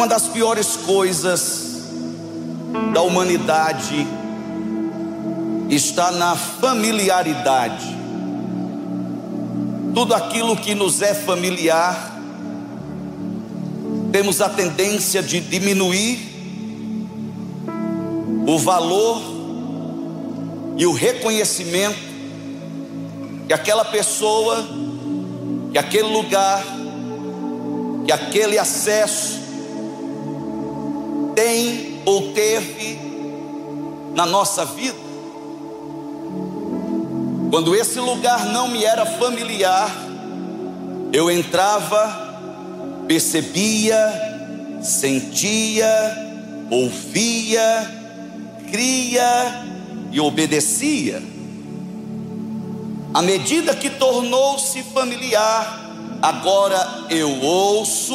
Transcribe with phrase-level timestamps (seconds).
[0.00, 1.82] Uma das piores coisas
[2.94, 4.06] da humanidade
[5.68, 7.84] está na familiaridade.
[9.94, 12.18] Tudo aquilo que nos é familiar,
[14.10, 16.18] temos a tendência de diminuir
[18.46, 19.20] o valor
[20.78, 22.00] e o reconhecimento
[23.46, 24.66] que aquela pessoa,
[25.70, 26.64] que aquele lugar,
[28.06, 29.49] que aquele acesso
[31.40, 33.00] tem ou teve
[34.14, 34.98] na nossa vida.
[37.50, 39.90] Quando esse lugar não me era familiar,
[41.10, 43.96] eu entrava, percebia,
[44.82, 45.88] sentia,
[46.70, 47.90] ouvia,
[48.70, 49.64] cria
[50.12, 51.22] e obedecia.
[53.14, 58.14] À medida que tornou-se familiar, agora eu ouço,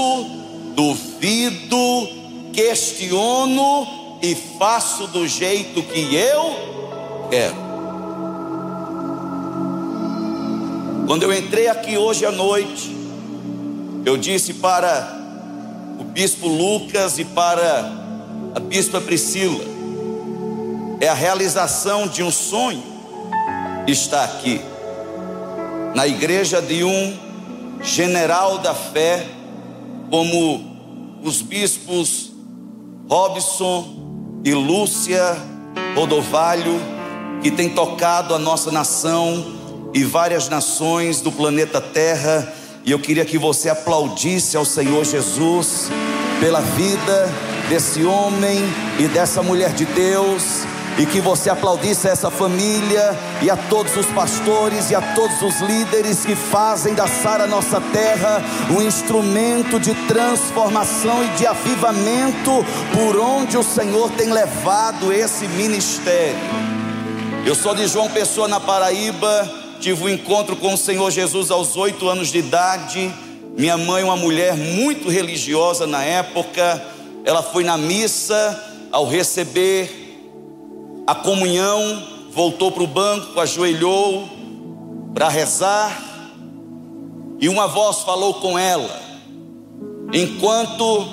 [0.75, 2.24] duvido,
[2.55, 7.65] questiono e faço do jeito que eu quero.
[11.05, 12.95] Quando eu entrei aqui hoje à noite,
[14.05, 15.15] eu disse para
[15.99, 17.91] o bispo Lucas e para
[18.55, 19.63] a bispa Priscila:
[20.99, 22.83] é a realização de um sonho
[23.85, 24.61] estar aqui,
[25.93, 27.17] na igreja de um
[27.83, 29.27] general da fé,
[30.09, 30.75] como
[31.21, 32.24] os bispos
[33.09, 35.37] Robson e Lúcia
[35.95, 36.79] Rodovalho,
[37.41, 39.45] que tem tocado a nossa nação
[39.93, 42.51] e várias nações do planeta Terra.
[42.83, 45.89] E eu queria que você aplaudisse ao Senhor Jesus
[46.39, 47.29] pela vida
[47.69, 48.59] desse homem
[48.99, 50.65] e dessa mulher de Deus.
[50.97, 55.41] E que você aplaudisse a essa família e a todos os pastores e a todos
[55.41, 62.65] os líderes que fazem da Sara Nossa Terra um instrumento de transformação e de avivamento
[62.93, 66.39] por onde o Senhor tem levado esse ministério.
[67.45, 71.75] Eu sou de João Pessoa, na Paraíba tive um encontro com o Senhor Jesus aos
[71.75, 73.13] oito anos de idade.
[73.55, 76.83] Minha mãe, uma mulher muito religiosa na época,
[77.23, 80.04] ela foi na missa, ao receber
[81.07, 84.29] a comunhão, voltou para o banco, ajoelhou
[85.13, 86.01] para rezar,
[87.39, 89.01] e uma voz falou com ela,
[90.13, 91.07] enquanto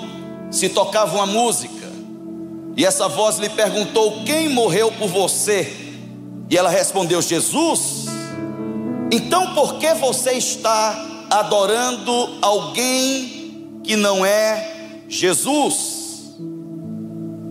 [0.51, 1.83] se tocava uma música,
[2.75, 5.71] e essa voz lhe perguntou: Quem morreu por você?
[6.49, 8.05] E ela respondeu: Jesus.
[9.11, 16.33] Então por que você está adorando alguém que não é Jesus?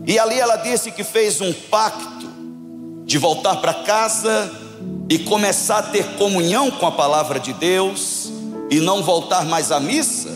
[0.04, 2.11] E ali ela disse que fez um pacto
[3.04, 4.50] de voltar para casa
[5.08, 8.30] e começar a ter comunhão com a palavra de Deus
[8.70, 10.30] e não voltar mais à missa,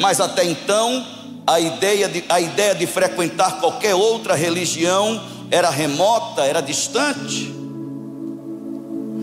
[0.00, 1.06] mas até então
[1.46, 7.52] a ideia de, a ideia de frequentar qualquer outra religião era remota, era distante.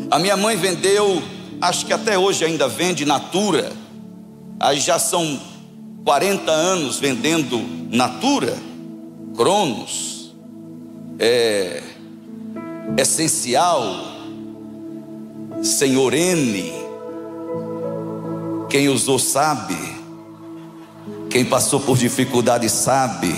[0.09, 1.21] A minha mãe vendeu,
[1.61, 3.71] acho que até hoje ainda vende Natura.
[4.59, 5.39] Aí já são
[6.05, 7.59] 40 anos vendendo
[7.91, 8.57] Natura,
[9.35, 10.33] Cronos,
[11.19, 11.83] é,
[12.97, 13.83] Essencial,
[15.61, 16.73] Senhor N.
[18.69, 19.77] Quem usou sabe,
[21.29, 23.35] quem passou por dificuldade sabe,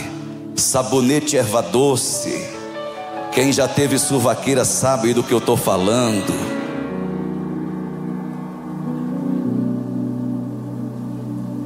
[0.56, 2.48] sabonete erva doce,
[3.34, 6.34] quem já teve suvaqueira sabe do que eu estou falando.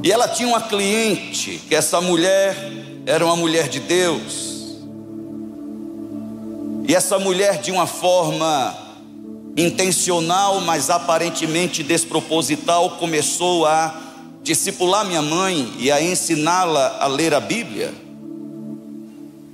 [0.02, 2.56] E ela tinha uma cliente, que essa mulher
[3.06, 4.53] era uma mulher de Deus.
[6.86, 8.76] E essa mulher, de uma forma
[9.56, 14.00] intencional, mas aparentemente desproposital, começou a
[14.42, 17.94] discipular minha mãe e a ensiná-la a ler a Bíblia.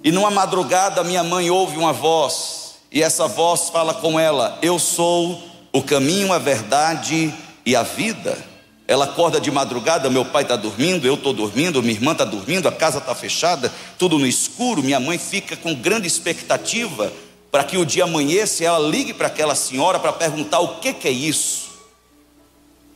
[0.02, 4.78] E numa madrugada, minha mãe ouve uma voz, e essa voz fala com ela: Eu
[4.78, 5.40] sou
[5.72, 7.32] o caminho, a verdade
[7.64, 8.49] e a vida.
[8.90, 12.66] Ela acorda de madrugada, meu pai está dormindo, eu estou dormindo, minha irmã está dormindo,
[12.66, 14.82] a casa está fechada, tudo no escuro.
[14.82, 17.12] Minha mãe fica com grande expectativa
[17.52, 20.92] para que o dia amanheça e ela ligue para aquela senhora para perguntar o que,
[20.92, 21.70] que é isso.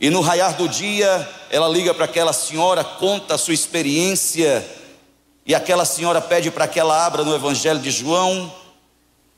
[0.01, 4.69] E no raiar do dia, ela liga para aquela senhora, conta a sua experiência,
[5.45, 8.53] e aquela senhora pede para que ela abra no Evangelho de João,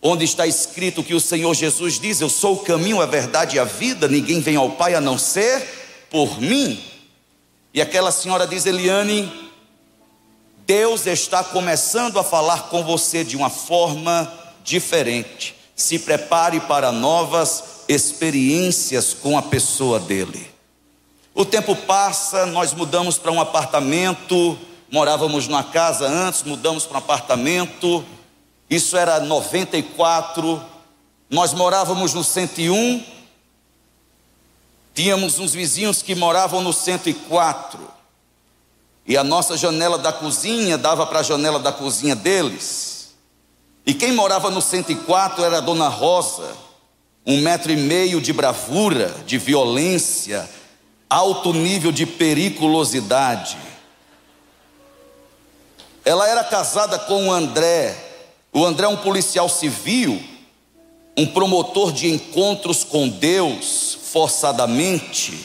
[0.01, 3.59] onde está escrito que o Senhor Jesus diz: Eu sou o caminho, a verdade e
[3.59, 6.83] a vida, ninguém vem ao Pai a não ser por mim.
[7.73, 9.51] E aquela senhora diz: Eliane,
[10.65, 14.31] Deus está começando a falar com você de uma forma
[14.63, 15.55] diferente.
[15.75, 20.49] Se prepare para novas experiências com a pessoa dele.
[21.33, 24.57] O tempo passa, nós mudamos para um apartamento
[24.91, 28.05] morávamos numa casa antes, mudamos para um apartamento.
[28.69, 30.61] Isso era 94.
[31.29, 33.03] Nós morávamos no 101.
[34.97, 37.79] Tínhamos uns vizinhos que moravam no 104.
[39.05, 43.09] E a nossa janela da cozinha dava para a janela da cozinha deles.
[43.85, 46.51] E quem morava no 104 era a dona Rosa,
[47.23, 50.49] um metro e meio de bravura, de violência,
[51.07, 53.55] alto nível de periculosidade.
[56.03, 57.95] Ela era casada com o André.
[58.51, 60.19] O André é um policial civil,
[61.15, 65.39] um promotor de encontros com Deus, forçadamente.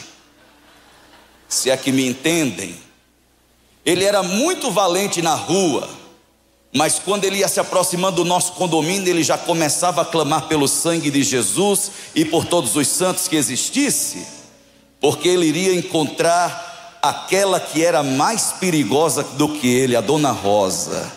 [1.47, 2.75] Se é que me entendem.
[3.85, 5.89] Ele era muito valente na rua,
[6.73, 10.67] mas quando ele ia se aproximando do nosso condomínio, ele já começava a clamar pelo
[10.67, 14.43] sangue de Jesus e por todos os santos que existisse
[15.03, 21.11] porque ele iria encontrar aquela que era mais perigosa do que ele, a dona Rosa.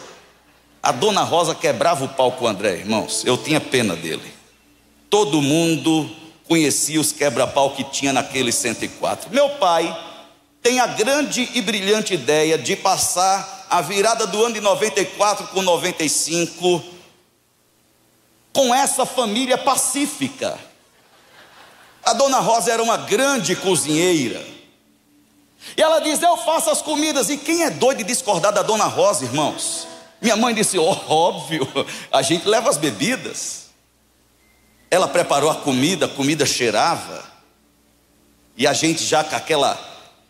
[0.83, 4.35] A dona Rosa quebrava o pau com o André, irmãos, eu tinha pena dele.
[5.09, 6.11] Todo mundo
[6.49, 9.31] conhecia os quebra-pau que tinha naquele 104.
[9.31, 9.97] Meu pai
[10.63, 15.63] tem a grande e brilhante ideia de passar a virada do ano de 94 com
[15.63, 16.83] 95
[18.53, 20.59] com essa família pacífica.
[22.03, 24.43] A dona Rosa era uma grande cozinheira.
[25.77, 27.29] E ela diz: Eu faço as comidas.
[27.29, 29.87] E quem é doido de discordar da dona Rosa, irmãos?
[30.23, 31.69] Minha mãe disse: oh, Óbvio,
[32.11, 33.66] a gente leva as bebidas.
[34.91, 37.25] Ela preparou a comida, a comida cheirava.
[38.57, 39.79] E a gente já com aquela,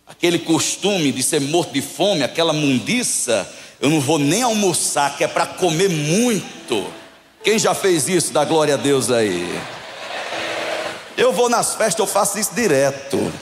[0.07, 3.49] aquele costume de ser morto de fome, aquela mundiça,
[3.81, 6.93] eu não vou nem almoçar, que é para comer muito.
[7.45, 8.33] Quem já fez isso?
[8.33, 9.61] Dá glória a Deus aí.
[11.17, 13.33] Eu vou nas festas, eu faço isso direto.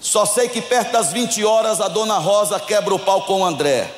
[0.00, 3.44] Só sei que perto das 20 horas a dona Rosa quebra o pau com o
[3.44, 3.92] André.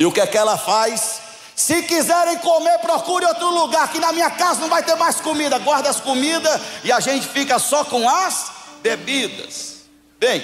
[0.00, 1.20] E o que é que ela faz?
[1.54, 5.58] Se quiserem comer, procure outro lugar, que na minha casa não vai ter mais comida.
[5.58, 8.50] Guarda as comidas e a gente fica só com as
[8.82, 9.82] bebidas.
[10.18, 10.42] Bem,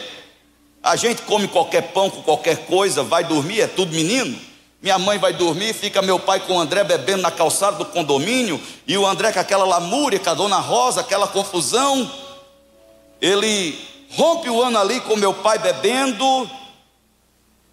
[0.82, 4.38] a gente come qualquer pão com qualquer coisa, vai dormir, é tudo menino.
[4.82, 8.60] Minha mãe vai dormir, fica meu pai com o André bebendo na calçada do condomínio,
[8.86, 12.12] e o André com aquela lamúria, com a dona Rosa, aquela confusão.
[13.22, 13.74] Ele
[14.10, 16.50] rompe o ano ali com meu pai bebendo.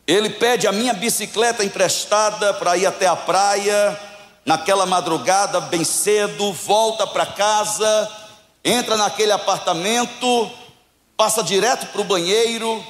[0.05, 3.99] Ele pede a minha bicicleta emprestada para ir até a praia,
[4.45, 8.11] naquela madrugada, bem cedo, volta para casa,
[8.63, 10.51] entra naquele apartamento,
[11.15, 12.83] passa direto para o banheiro,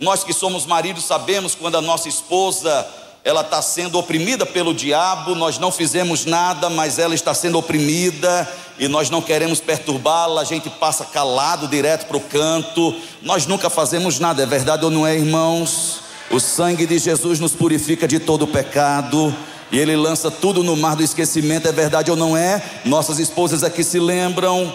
[0.00, 2.86] nós que somos maridos sabemos quando a nossa esposa
[3.24, 8.46] ela está sendo oprimida pelo diabo, nós não fizemos nada, mas ela está sendo oprimida
[8.78, 13.70] e nós não queremos perturbá-la, a gente passa calado direto para o canto, nós nunca
[13.70, 16.00] fazemos nada, é verdade ou não é, irmãos?
[16.30, 19.34] O sangue de Jesus nos purifica de todo pecado
[19.72, 22.62] e ele lança tudo no mar do esquecimento, é verdade ou não é?
[22.84, 24.70] Nossas esposas aqui se lembram,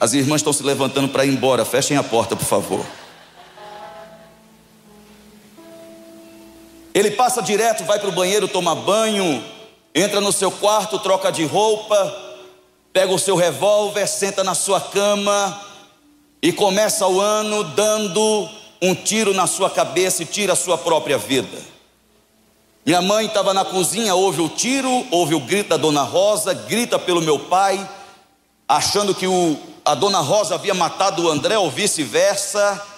[0.00, 1.64] As irmãs estão se levantando para ir embora.
[1.64, 2.84] Fechem a porta, por favor.
[6.94, 9.42] Ele passa direto, vai para o banheiro, toma banho,
[9.94, 12.14] entra no seu quarto, troca de roupa,
[12.92, 15.60] pega o seu revólver, senta na sua cama
[16.42, 18.48] e começa o ano dando
[18.82, 21.56] um tiro na sua cabeça e tira a sua própria vida.
[22.84, 26.98] Minha mãe estava na cozinha, ouve o tiro, ouve o grito da dona Rosa, grita
[26.98, 27.88] pelo meu pai,
[28.68, 32.91] achando que o, a dona Rosa havia matado o André ou vice-versa.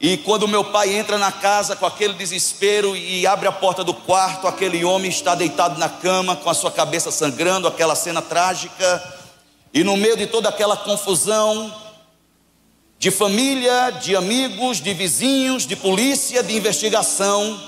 [0.00, 3.92] E quando meu pai entra na casa com aquele desespero e abre a porta do
[3.92, 9.18] quarto, aquele homem está deitado na cama com a sua cabeça sangrando, aquela cena trágica.
[9.74, 11.70] E no meio de toda aquela confusão,
[12.98, 17.60] de família, de amigos, de vizinhos, de polícia, de investigação,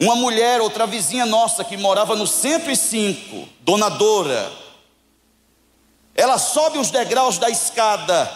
[0.00, 4.50] uma mulher, outra vizinha nossa que morava no 105, donadora,
[6.14, 8.30] ela sobe os degraus da escada,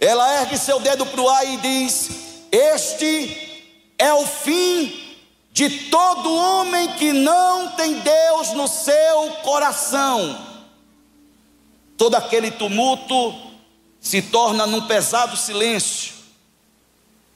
[0.00, 2.10] ela ergue seu dedo para o ar e diz:
[2.50, 3.64] Este
[3.98, 5.16] é o fim
[5.52, 10.46] de todo homem que não tem Deus no seu coração.
[11.98, 13.34] Todo aquele tumulto
[14.00, 16.14] se torna num pesado silêncio.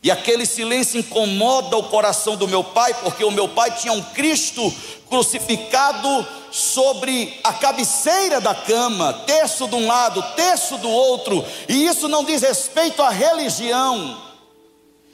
[0.05, 4.03] E aquele silêncio incomoda o coração do meu pai, porque o meu pai tinha um
[4.03, 4.71] Cristo
[5.09, 12.07] crucificado sobre a cabeceira da cama, terço de um lado, terço do outro, e isso
[12.07, 14.21] não diz respeito à religião,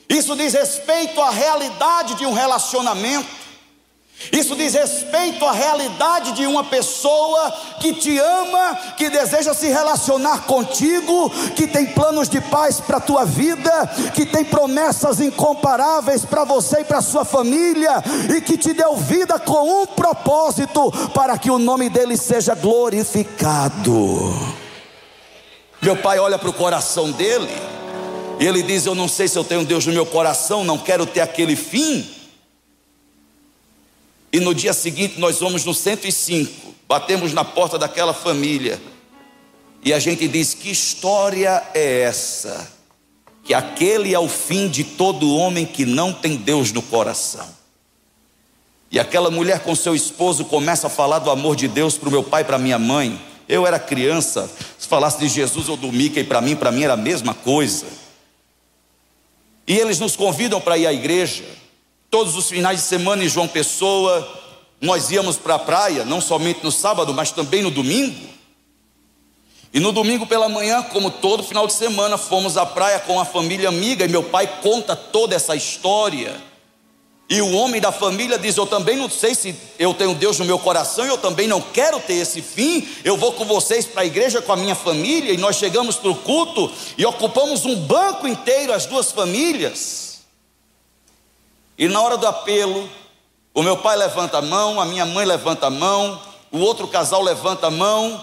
[0.09, 3.29] isso diz respeito à realidade de um relacionamento.
[4.31, 7.51] Isso diz respeito à realidade de uma pessoa
[7.81, 13.01] que te ama, que deseja se relacionar contigo, que tem planos de paz para a
[13.01, 13.71] tua vida,
[14.15, 18.03] que tem promessas incomparáveis para você e para sua família,
[18.37, 24.35] e que te deu vida com um propósito para que o nome dele seja glorificado.
[25.81, 27.49] Meu pai olha para o coração dele,
[28.39, 31.07] e ele diz: Eu não sei se eu tenho Deus no meu coração, não quero
[31.07, 32.20] ter aquele fim.
[34.33, 38.81] E no dia seguinte nós vamos no 105, batemos na porta daquela família.
[39.83, 42.71] E a gente diz: Que história é essa?
[43.43, 47.49] Que aquele é o fim de todo homem que não tem Deus no coração.
[48.91, 52.13] E aquela mulher com seu esposo começa a falar do amor de Deus para o
[52.13, 53.21] meu pai para minha mãe.
[53.49, 56.95] Eu era criança, se falasse de Jesus ou do Mickey para mim, para mim era
[56.95, 57.87] a mesma coisa.
[59.67, 61.45] E eles nos convidam para ir à igreja.
[62.11, 64.29] Todos os finais de semana em João Pessoa,
[64.81, 68.29] nós íamos para a praia, não somente no sábado, mas também no domingo.
[69.73, 73.25] E no domingo pela manhã, como todo final de semana, fomos à praia com a
[73.25, 76.37] família amiga e meu pai conta toda essa história.
[77.29, 80.45] E o homem da família diz: Eu também não sei se eu tenho Deus no
[80.45, 82.89] meu coração, eu também não quero ter esse fim.
[83.05, 85.33] Eu vou com vocês para a igreja com a minha família.
[85.33, 90.10] E nós chegamos para o culto e ocupamos um banco inteiro, as duas famílias.
[91.81, 92.87] E na hora do apelo,
[93.55, 96.21] o meu pai levanta a mão, a minha mãe levanta a mão,
[96.53, 98.23] o outro casal levanta a mão.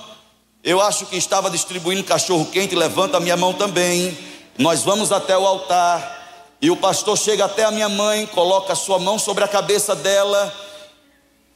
[0.63, 4.15] Eu acho que estava distribuindo cachorro quente, levanta a minha mão também.
[4.59, 8.75] Nós vamos até o altar e o pastor chega até a minha mãe, coloca a
[8.75, 10.53] sua mão sobre a cabeça dela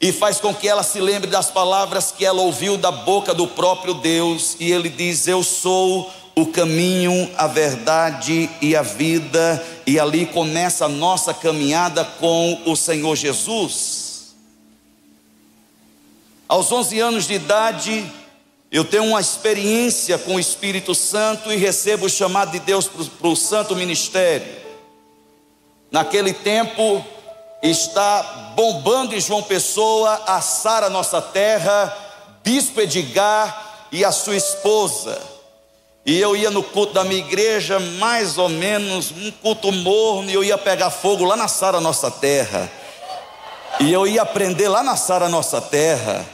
[0.01, 3.45] e faz com que ela se lembre das palavras que ela ouviu da boca do
[3.45, 9.99] próprio Deus, e ele diz: Eu sou o caminho, a verdade e a vida, e
[9.99, 14.33] ali começa a nossa caminhada com o Senhor Jesus.
[16.47, 18.05] Aos 11 anos de idade,
[18.71, 23.27] eu tenho uma experiência com o Espírito Santo e recebo o chamado de Deus para
[23.27, 24.61] o santo ministério.
[25.91, 27.05] Naquele tempo,
[27.61, 31.95] está bombando em João Pessoa, assar a nossa terra,
[32.43, 35.30] Bispo Edgar e a sua esposa.
[36.05, 40.33] E eu ia no culto da minha igreja, mais ou menos, um culto morno, e
[40.33, 42.71] eu ia pegar fogo lá na Sara Nossa Terra.
[43.79, 46.25] E eu ia aprender lá na Sara Nossa Terra.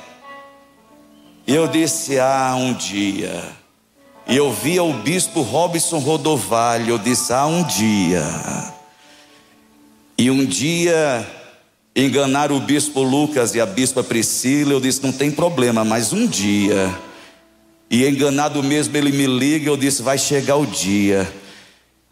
[1.45, 3.43] E eu disse: Ah, um dia.
[4.25, 6.91] E eu via o bispo Robson Rodovalho.
[6.91, 8.23] Eu disse: Ah, um dia.
[10.17, 11.27] E um dia
[11.93, 14.71] enganaram o bispo Lucas e a bispa Priscila.
[14.71, 17.06] Eu disse: Não tem problema, mas um dia
[17.89, 19.69] e enganado mesmo, ele me liga.
[19.69, 21.27] Eu disse: Vai chegar o dia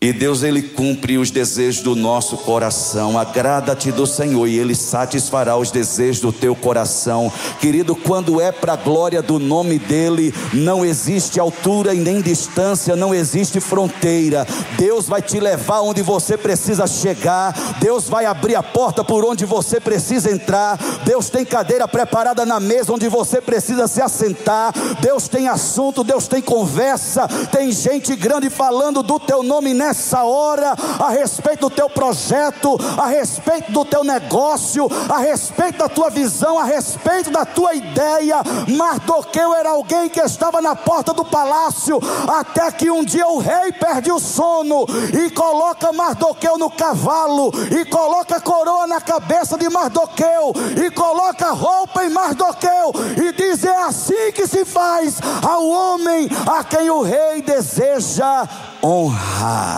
[0.06, 3.18] e Deus ele cumpre os desejos do nosso coração.
[3.18, 7.34] Agrada-te do Senhor e ele satisfará os desejos do teu coração.
[7.60, 12.96] Querido, quando é para a glória do nome dele, não existe altura e nem distância,
[12.96, 14.46] não existe fronteira.
[14.78, 17.56] Deus vai te levar onde você precisa chegar.
[17.80, 20.78] Deus vai abrir a porta por onde você precisa entrar.
[21.04, 24.72] Deus tem cadeira preparada na mesa onde você precisa se assentar.
[25.02, 30.24] Deus tem assunto, Deus tem conversa, tem gente grande falando do teu nome nessa nessa
[30.24, 36.10] hora a respeito do teu projeto, a respeito do teu negócio, a respeito da tua
[36.10, 38.38] visão, a respeito da tua ideia.
[38.76, 43.72] Mardoqueu era alguém que estava na porta do palácio, até que um dia o rei
[43.72, 50.54] perde o sono e coloca Mardoqueu no cavalo, e coloca coroa na cabeça de Mardoqueu,
[50.86, 56.64] e coloca roupa em Mardoqueu, e diz: É assim que se faz ao homem a
[56.64, 58.48] quem o rei deseja
[58.84, 59.75] honrar.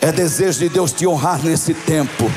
[0.00, 2.30] É desejo de Deus te honrar nesse tempo.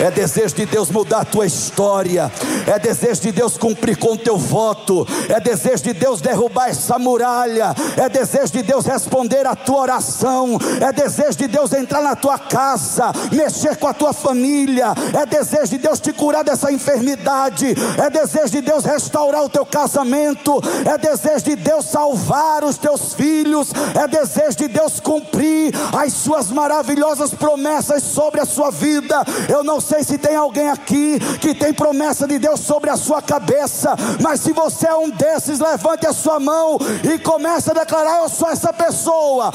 [0.00, 2.32] É desejo de Deus mudar a tua história.
[2.66, 5.06] É desejo de Deus cumprir com o teu voto.
[5.28, 7.74] É desejo de Deus derrubar essa muralha.
[7.98, 10.58] É desejo de Deus responder a tua oração.
[10.80, 14.94] É desejo de Deus entrar na tua casa, mexer com a tua família.
[15.12, 17.74] É desejo de Deus te curar dessa enfermidade.
[18.02, 20.62] É desejo de Deus restaurar o teu casamento.
[20.86, 23.70] É desejo de Deus salvar os teus filhos.
[23.94, 29.22] É desejo de Deus cumprir as suas maravilhosas promessas sobre a sua vida.
[29.46, 33.20] Eu não sei se tem alguém aqui que tem promessa de Deus sobre a sua
[33.20, 38.22] cabeça, mas se você é um desses, levante a sua mão e comece a declarar:
[38.22, 39.52] Eu sou essa pessoa.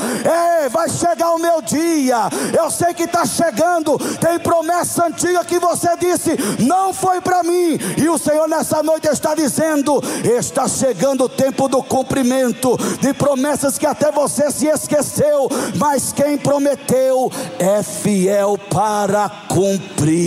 [0.62, 2.30] Ei, vai chegar o meu dia.
[2.58, 3.98] Eu sei que está chegando.
[4.20, 7.78] Tem promessa antiga que você disse, não foi para mim.
[7.98, 13.78] E o Senhor nessa noite está dizendo: Está chegando o tempo do cumprimento de promessas
[13.78, 20.25] que até você se esqueceu, mas quem prometeu é fiel para cumprir.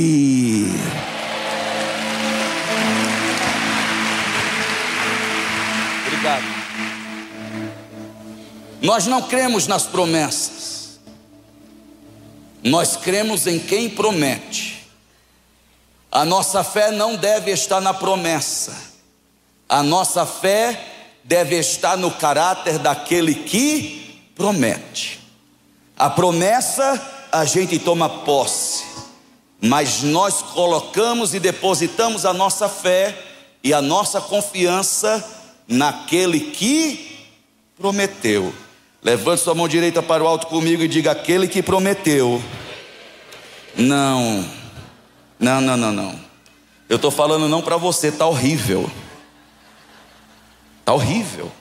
[6.07, 6.45] Obrigado.
[8.81, 11.01] Nós não cremos nas promessas,
[12.63, 14.79] nós cremos em quem promete.
[16.11, 18.75] A nossa fé não deve estar na promessa,
[19.69, 25.21] a nossa fé deve estar no caráter daquele que promete.
[25.97, 28.85] A promessa a gente toma posse,
[29.61, 33.17] mas nós colocamos e depositamos a nossa fé
[33.63, 35.25] e a nossa confiança
[35.67, 37.19] naquele que
[37.77, 38.55] prometeu.
[39.03, 42.43] Levante sua mão direita para o alto comigo e diga: aquele que prometeu.
[43.77, 44.45] Não,
[45.39, 46.21] não, não, não, não.
[46.89, 48.91] Eu estou falando não para você, está horrível.
[50.81, 51.53] Está horrível.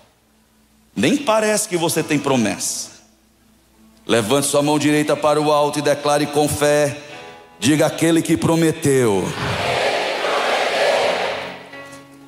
[0.95, 2.89] Nem parece que você tem promessa.
[4.05, 6.97] Levante sua mão direita para o alto e declare com fé:
[7.59, 9.23] diga aquele que prometeu.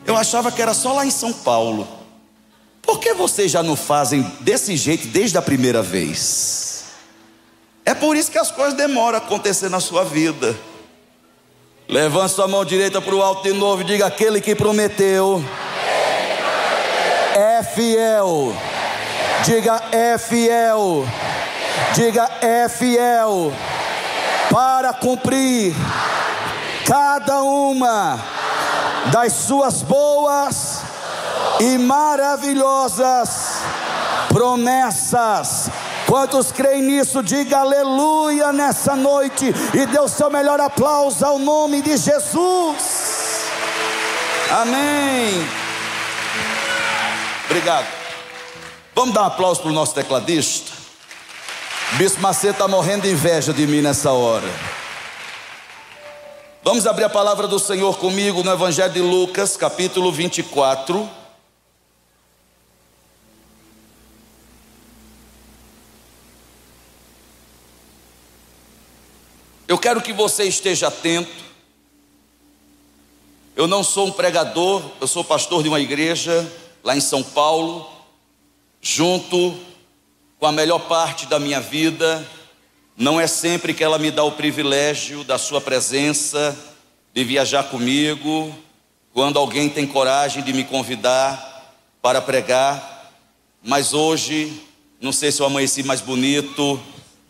[0.05, 1.87] Eu achava que era só lá em São Paulo.
[2.81, 6.85] Por que vocês já não fazem desse jeito desde a primeira vez?
[7.85, 10.55] É por isso que as coisas demoram a acontecer na sua vida.
[11.87, 15.43] Levante sua mão direita para o alto de novo e diga: aquele que prometeu
[17.35, 18.55] é fiel.
[19.45, 21.05] Diga: é fiel.
[21.95, 23.53] Diga: é fiel
[24.49, 25.75] para cumprir
[26.85, 28.19] cada uma
[29.11, 30.81] das suas boas
[31.59, 33.61] e maravilhosas
[34.29, 35.69] promessas.
[36.07, 41.81] Quantos creem nisso, diga aleluia nessa noite e dê o seu melhor aplauso ao nome
[41.81, 43.45] de Jesus.
[44.49, 45.47] Amém.
[47.45, 47.87] Obrigado.
[48.95, 50.68] Vamos dar um aplauso para o nosso tecladista.
[51.97, 54.47] Bispo Macedo está morrendo de inveja de mim nessa hora.
[56.63, 61.09] Vamos abrir a palavra do Senhor comigo no Evangelho de Lucas, capítulo 24.
[69.67, 71.43] Eu quero que você esteja atento.
[73.55, 76.49] Eu não sou um pregador, eu sou pastor de uma igreja
[76.83, 77.89] lá em São Paulo,
[78.79, 79.68] junto
[80.39, 82.25] com a melhor parte da minha vida
[82.97, 86.57] não é sempre que ela me dá o privilégio da sua presença,
[87.13, 88.53] de viajar comigo,
[89.13, 93.11] quando alguém tem coragem de me convidar para pregar,
[93.63, 94.61] mas hoje,
[95.01, 96.79] não sei se eu amanheci mais bonito,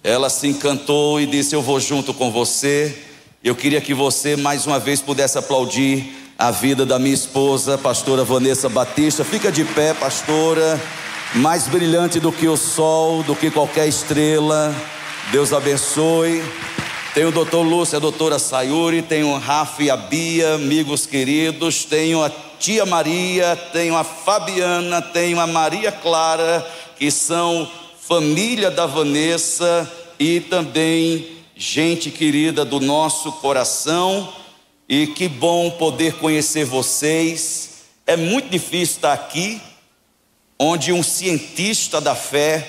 [0.04, 3.06] ela se encantou e disse: Eu vou junto com você.
[3.44, 8.24] Eu queria que você mais uma vez pudesse aplaudir a vida da minha esposa, pastora
[8.24, 9.24] Vanessa Batista.
[9.24, 10.80] Fica de pé, pastora,
[11.36, 14.76] mais brilhante do que o sol, do que qualquer estrela.
[15.32, 16.44] Deus abençoe.
[17.14, 21.84] Tem o doutor Lúcio, a doutora Sayuri, tem o Rafa e a Bia, amigos queridos,
[21.84, 26.66] tenho a tia Maria, tenho a Fabiana, tenho a Maria Clara,
[26.98, 34.34] que são família da Vanessa e também gente querida do nosso coração.
[34.88, 37.84] E que bom poder conhecer vocês.
[38.08, 39.62] É muito difícil estar aqui,
[40.60, 42.68] onde um cientista da fé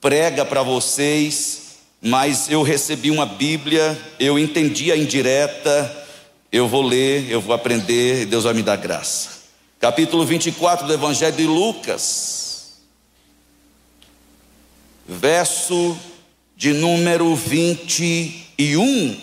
[0.00, 1.62] prega para vocês
[2.04, 6.04] mas eu recebi uma Bíblia, eu entendi a indireta,
[6.50, 9.42] eu vou ler, eu vou aprender, e Deus vai me dar graça.
[9.78, 12.72] Capítulo 24 do Evangelho de Lucas,
[15.06, 15.96] verso
[16.56, 19.16] de número 21.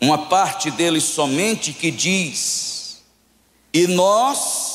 [0.00, 3.00] Uma parte dele somente que diz:
[3.72, 4.71] E nós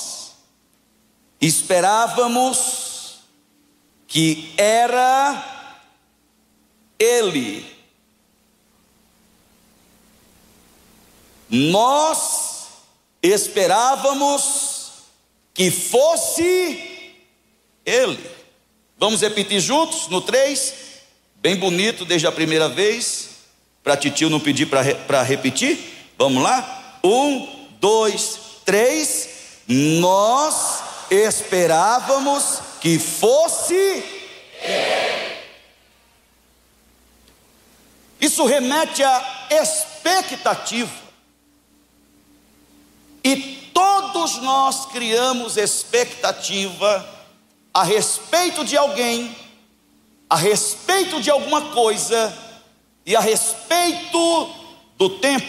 [1.39, 3.19] esperávamos
[4.07, 5.57] que era
[6.99, 7.65] ele.
[11.49, 12.67] Nós
[13.21, 14.91] esperávamos
[15.53, 17.15] que fosse
[17.85, 18.19] Ele.
[18.97, 20.73] Vamos repetir juntos no 3?
[21.37, 23.29] Bem bonito desde a primeira vez.
[23.83, 25.79] Para titio não pedir para repetir.
[26.17, 26.99] Vamos lá?
[27.03, 27.47] Um,
[27.79, 29.29] dois, três.
[29.67, 30.76] Nós
[31.09, 34.03] esperávamos que fosse.
[38.19, 41.07] Isso remete à expectativa.
[43.23, 47.17] E todos nós criamos expectativa
[47.73, 49.35] a respeito de alguém,
[50.29, 52.35] a respeito de alguma coisa
[53.05, 54.49] e a respeito
[54.97, 55.45] do tempo.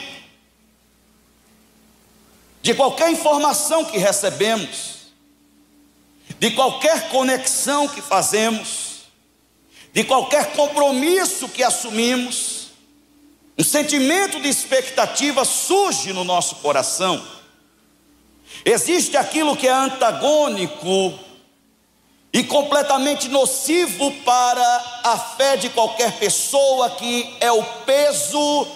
[2.60, 4.97] De qualquer informação que recebemos,
[6.38, 9.02] de qualquer conexão que fazemos,
[9.92, 12.68] de qualquer compromisso que assumimos,
[13.58, 17.20] um sentimento de expectativa surge no nosso coração.
[18.64, 21.18] Existe aquilo que é antagônico
[22.32, 28.68] e completamente nocivo para a fé de qualquer pessoa, que é o peso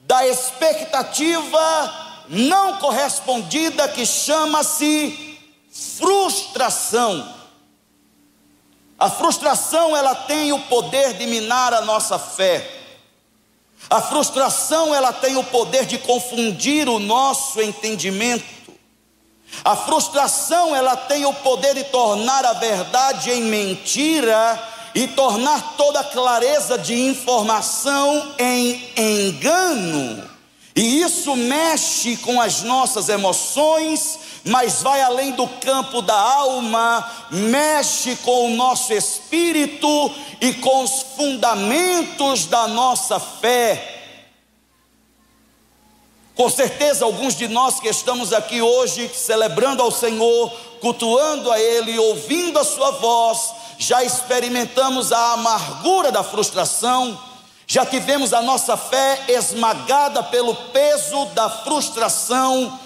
[0.00, 5.25] da expectativa não correspondida que chama-se
[5.98, 7.34] frustração.
[8.98, 12.72] A frustração ela tem o poder de minar a nossa fé.
[13.88, 18.44] A frustração ela tem o poder de confundir o nosso entendimento.
[19.64, 24.60] A frustração ela tem o poder de tornar a verdade em mentira
[24.94, 30.35] e tornar toda clareza de informação em engano.
[30.76, 38.14] E isso mexe com as nossas emoções, mas vai além do campo da alma, mexe
[38.16, 39.88] com o nosso espírito
[40.38, 43.94] e com os fundamentos da nossa fé.
[46.34, 50.50] Com certeza, alguns de nós que estamos aqui hoje celebrando ao Senhor,
[50.82, 57.18] cultuando a Ele, ouvindo a Sua voz, já experimentamos a amargura da frustração
[57.66, 62.78] já tivemos a nossa fé esmagada pelo peso da frustração,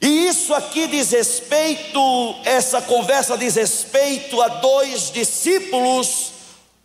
[0.00, 2.00] e isso aqui diz respeito,
[2.44, 6.32] essa conversa diz respeito a dois discípulos,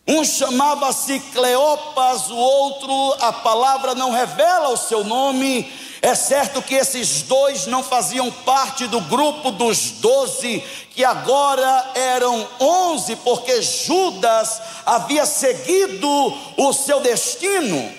[0.07, 6.73] um chamava-se Cleopas, o outro, a palavra não revela o seu nome, é certo que
[6.73, 14.59] esses dois não faziam parte do grupo dos doze, que agora eram onze, porque Judas
[14.83, 16.09] havia seguido
[16.57, 17.91] o seu destino.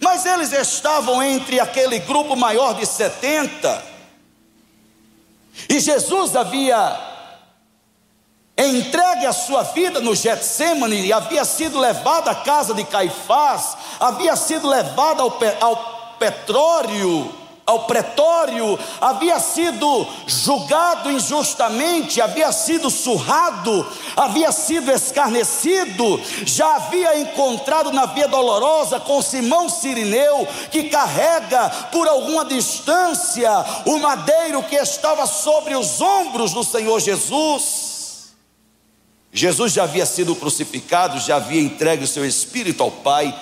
[0.00, 3.84] Mas eles estavam entre aquele grupo maior de setenta.
[5.68, 7.08] E Jesus havia
[8.56, 14.68] entregue a sua vida no Getsemane, havia sido levado à casa de Caifás, havia sido
[14.68, 17.32] levado ao, ao petróleo,
[17.68, 27.92] ao pretório, havia sido julgado injustamente, havia sido surrado, havia sido escarnecido, já havia encontrado
[27.92, 33.50] na via dolorosa com Simão Sirineu, que carrega por alguma distância
[33.84, 38.32] o madeiro que estava sobre os ombros do Senhor Jesus.
[39.30, 43.38] Jesus já havia sido crucificado, já havia entregue o seu espírito ao Pai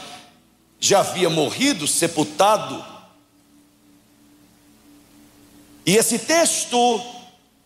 [0.81, 2.85] já havia morrido, sepultado.
[5.85, 7.01] E esse texto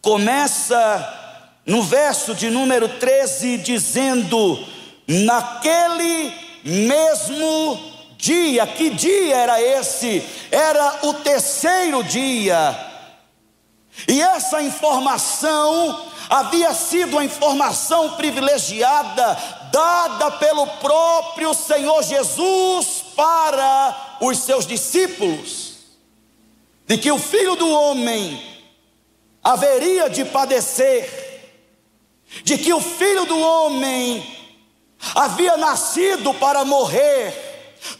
[0.02, 1.18] começa
[1.66, 4.64] no verso de número 13, dizendo:
[5.06, 6.32] Naquele
[6.64, 7.78] mesmo
[8.16, 10.22] dia, que dia era esse?
[10.50, 12.88] Era o terceiro dia.
[14.06, 19.36] E essa informação havia sido uma informação privilegiada,
[19.72, 25.74] dada pelo próprio Senhor Jesus para os seus discípulos,
[26.86, 28.42] de que o filho do homem
[29.42, 31.18] haveria de padecer,
[32.44, 34.24] de que o filho do homem
[35.14, 37.49] havia nascido para morrer,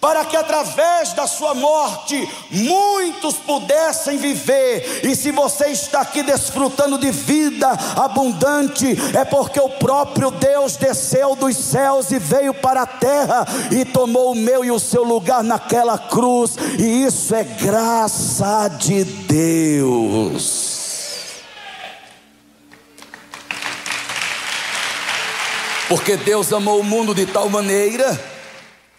[0.00, 5.00] para que através da sua morte muitos pudessem viver.
[5.04, 11.34] E se você está aqui desfrutando de vida abundante, é porque o próprio Deus desceu
[11.34, 15.42] dos céus e veio para a terra e tomou o meu e o seu lugar
[15.42, 20.70] naquela cruz, e isso é graça de Deus.
[25.88, 28.39] Porque Deus amou o mundo de tal maneira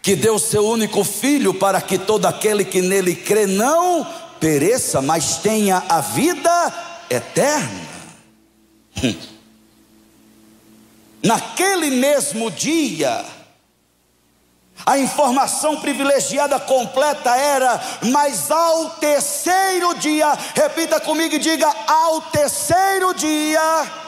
[0.01, 4.05] que deu seu único filho para que todo aquele que nele crê não
[4.39, 6.73] pereça, mas tenha a vida
[7.09, 7.87] eterna.
[9.03, 9.15] Hum.
[11.23, 13.23] Naquele mesmo dia,
[14.83, 17.79] a informação privilegiada completa era,
[18.11, 24.00] mas ao terceiro dia, repita comigo e diga: ao terceiro dia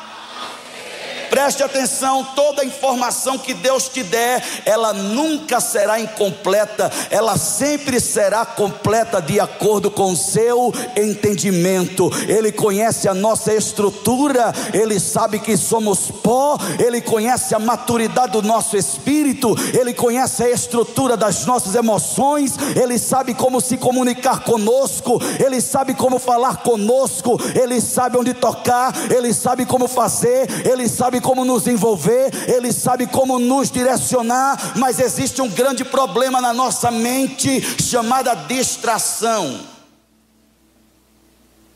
[1.34, 8.46] Preste atenção, toda informação que Deus te der, ela nunca será incompleta, ela sempre será
[8.46, 12.12] completa de acordo com o seu entendimento.
[12.28, 18.44] Ele conhece a nossa estrutura, ele sabe que somos pó, ele conhece a maturidade do
[18.44, 25.20] nosso espírito, ele conhece a estrutura das nossas emoções, ele sabe como se comunicar conosco,
[25.44, 31.23] ele sabe como falar conosco, ele sabe onde tocar, ele sabe como fazer, ele sabe
[31.24, 36.92] como nos envolver, Ele sabe como nos direcionar, mas existe um grande problema na nossa
[36.92, 39.62] mente chamada distração.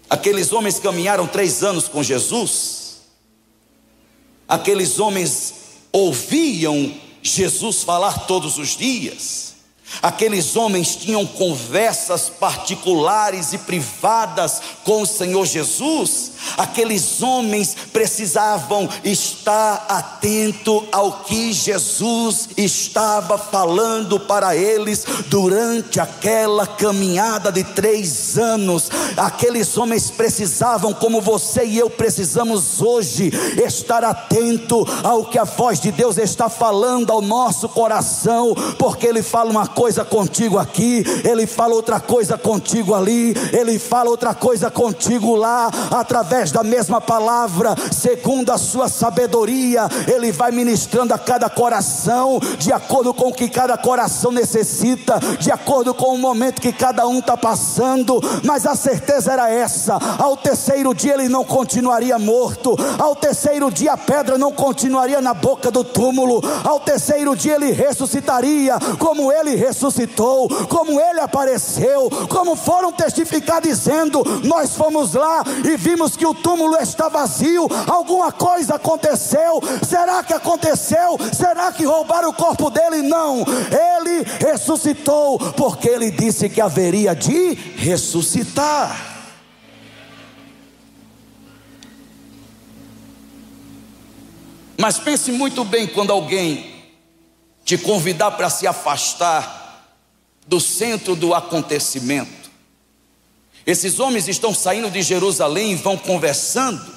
[0.09, 2.97] Aqueles homens caminharam três anos com Jesus,
[4.47, 5.53] aqueles homens
[5.91, 9.46] ouviam Jesus falar todos os dias,
[10.01, 16.31] Aqueles homens tinham conversas particulares e privadas com o Senhor Jesus.
[16.57, 27.51] Aqueles homens precisavam estar atento ao que Jesus estava falando para eles durante aquela caminhada
[27.51, 28.89] de três anos.
[29.17, 33.31] Aqueles homens precisavam, como você e eu precisamos hoje,
[33.65, 39.23] estar atento ao que a voz de Deus está falando ao nosso coração, porque Ele
[39.23, 44.71] fala uma coisa contigo aqui, Ele fala outra coisa contigo ali, Ele fala outra coisa
[44.71, 51.47] contigo lá, através da mesma palavra, segundo a sua sabedoria, Ele vai ministrando a cada
[51.47, 56.73] coração, de acordo com o que cada coração necessita, de acordo com o momento que
[56.73, 62.17] cada um está passando, mas a certeza era essa: ao terceiro dia ele não continuaria
[62.17, 67.53] morto, ao terceiro dia a pedra não continuaria na boca do túmulo, ao terceiro dia
[67.53, 75.13] ele ressuscitaria, como ele ressuscitou ressuscitou, como ele apareceu, como foram testificar dizendo: Nós fomos
[75.13, 79.61] lá e vimos que o túmulo está vazio, alguma coisa aconteceu.
[79.87, 81.17] Será que aconteceu?
[81.33, 83.01] Será que roubaram o corpo dele?
[83.01, 89.15] Não, ele ressuscitou, porque ele disse que haveria de ressuscitar.
[94.79, 96.76] Mas pense muito bem quando alguém
[97.67, 99.91] te convidar para se afastar
[100.47, 102.49] do centro do acontecimento.
[103.65, 106.95] Esses homens estão saindo de Jerusalém e vão conversando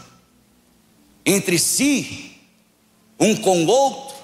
[1.27, 2.37] entre si,
[3.19, 4.17] um com o outro,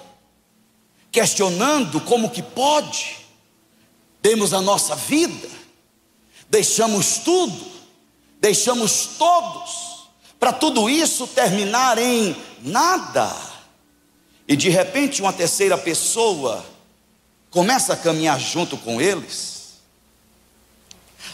[1.10, 3.16] questionando como que pode.
[4.22, 5.48] Temos a nossa vida,
[6.48, 7.66] deixamos tudo,
[8.40, 13.45] deixamos todos, para tudo isso terminar em nada.
[14.48, 16.64] E de repente uma terceira pessoa
[17.50, 19.55] começa a caminhar junto com eles,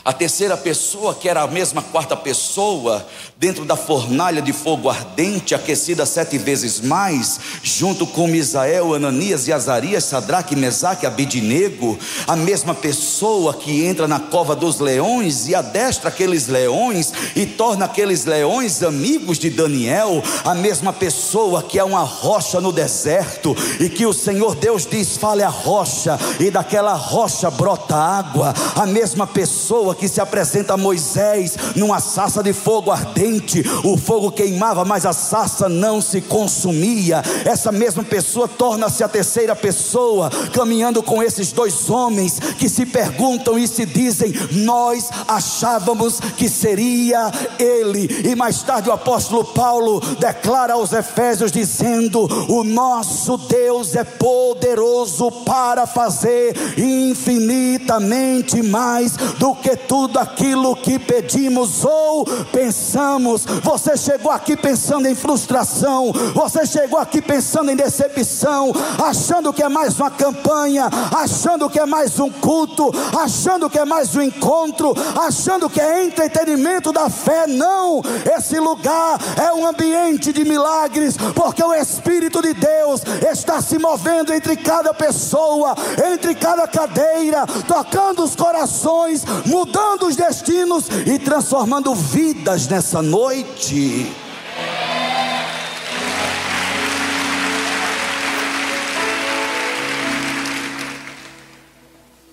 [0.05, 3.07] a terceira pessoa, que era a mesma quarta pessoa,
[3.39, 9.53] dentro da fornalha de fogo ardente, aquecida sete vezes mais, junto com Misael, Ananias e
[9.53, 16.09] Azarias, Sadraque, Mesaque, Abidinego, a mesma pessoa que entra na cova dos leões e adestra
[16.09, 22.03] aqueles leões e torna aqueles leões amigos de Daniel, a mesma pessoa que é uma
[22.03, 27.51] rocha no deserto e que o Senhor Deus diz: fale a rocha, e daquela rocha
[27.51, 33.97] brota água, a mesma pessoa que se apresenta Moisés numa sassa de fogo ardente, o
[33.97, 37.23] fogo queimava, mas a sassa não se consumia.
[37.45, 43.59] Essa mesma pessoa torna-se a terceira pessoa, caminhando com esses dois homens que se perguntam
[43.59, 48.09] e se dizem: Nós achávamos que seria ele.
[48.29, 55.31] E mais tarde o apóstolo Paulo declara aos Efésios, dizendo: O nosso Deus é poderoso
[55.31, 63.45] para fazer infinitamente mais do que tudo aquilo que pedimos ou pensamos.
[63.63, 68.73] Você chegou aqui pensando em frustração, você chegou aqui pensando em decepção,
[69.05, 73.85] achando que é mais uma campanha, achando que é mais um culto, achando que é
[73.85, 74.95] mais um encontro,
[75.27, 77.47] achando que é entretenimento da fé.
[77.47, 78.03] Não,
[78.37, 84.33] esse lugar é um ambiente de milagres, porque o Espírito de Deus está se movendo
[84.33, 85.75] entre cada pessoa,
[86.13, 94.07] entre cada cadeira, tocando os corações, mudando mudando os destinos e transformando vidas nessa noite.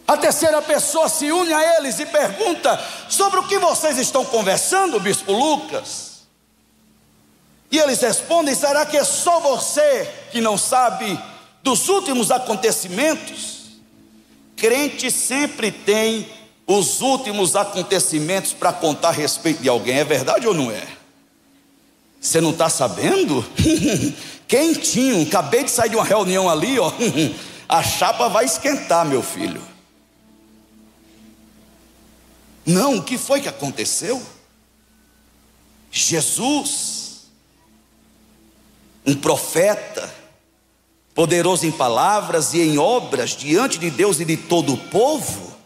[0.06, 5.00] A terceira pessoa se une a eles e pergunta: sobre o que vocês estão conversando,
[5.00, 6.24] Bispo Lucas?
[7.72, 11.18] E eles respondem: será que é só você que não sabe
[11.64, 13.60] dos últimos acontecimentos?
[14.58, 16.39] Crente sempre tem
[16.72, 19.98] os últimos acontecimentos para contar a respeito de alguém.
[19.98, 20.88] É verdade ou não é?
[22.22, 23.44] Você não está sabendo?
[24.48, 26.92] Quentinho, acabei de sair de uma reunião ali, ó.
[27.68, 29.62] A chapa vai esquentar, meu filho.
[32.66, 34.22] Não, o que foi que aconteceu?
[35.92, 37.30] Jesus,
[39.06, 40.12] um profeta,
[41.16, 45.59] poderoso em palavras e em obras diante de Deus e de todo o povo,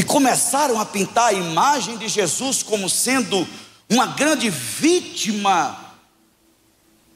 [0.00, 3.46] e começaram a pintar a imagem de Jesus como sendo
[3.86, 5.78] uma grande vítima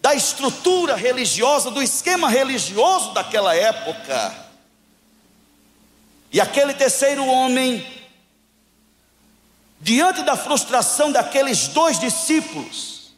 [0.03, 4.35] da estrutura religiosa, do esquema religioso daquela época.
[6.31, 7.87] E aquele terceiro homem,
[9.81, 13.15] diante da frustração daqueles dois discípulos,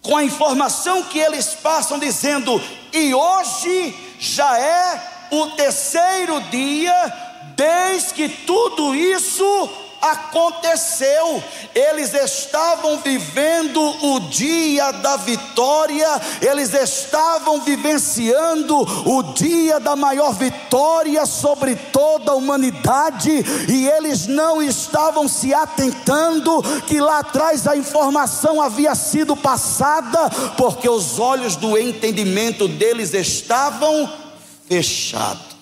[0.00, 2.58] com a informação que eles passam dizendo,
[2.94, 7.29] e hoje já é o terceiro dia,
[7.60, 9.68] desde que tudo isso
[10.00, 11.44] aconteceu.
[11.74, 16.08] Eles estavam vivendo o dia da vitória,
[16.40, 24.62] eles estavam vivenciando o dia da maior vitória sobre toda a humanidade, e eles não
[24.62, 31.76] estavam se atentando que lá atrás a informação havia sido passada, porque os olhos do
[31.76, 34.10] entendimento deles estavam
[34.66, 35.59] fechados.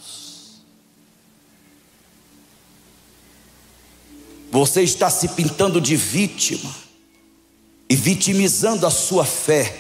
[4.51, 6.75] Você está se pintando de vítima
[7.89, 9.75] e vitimizando a sua fé,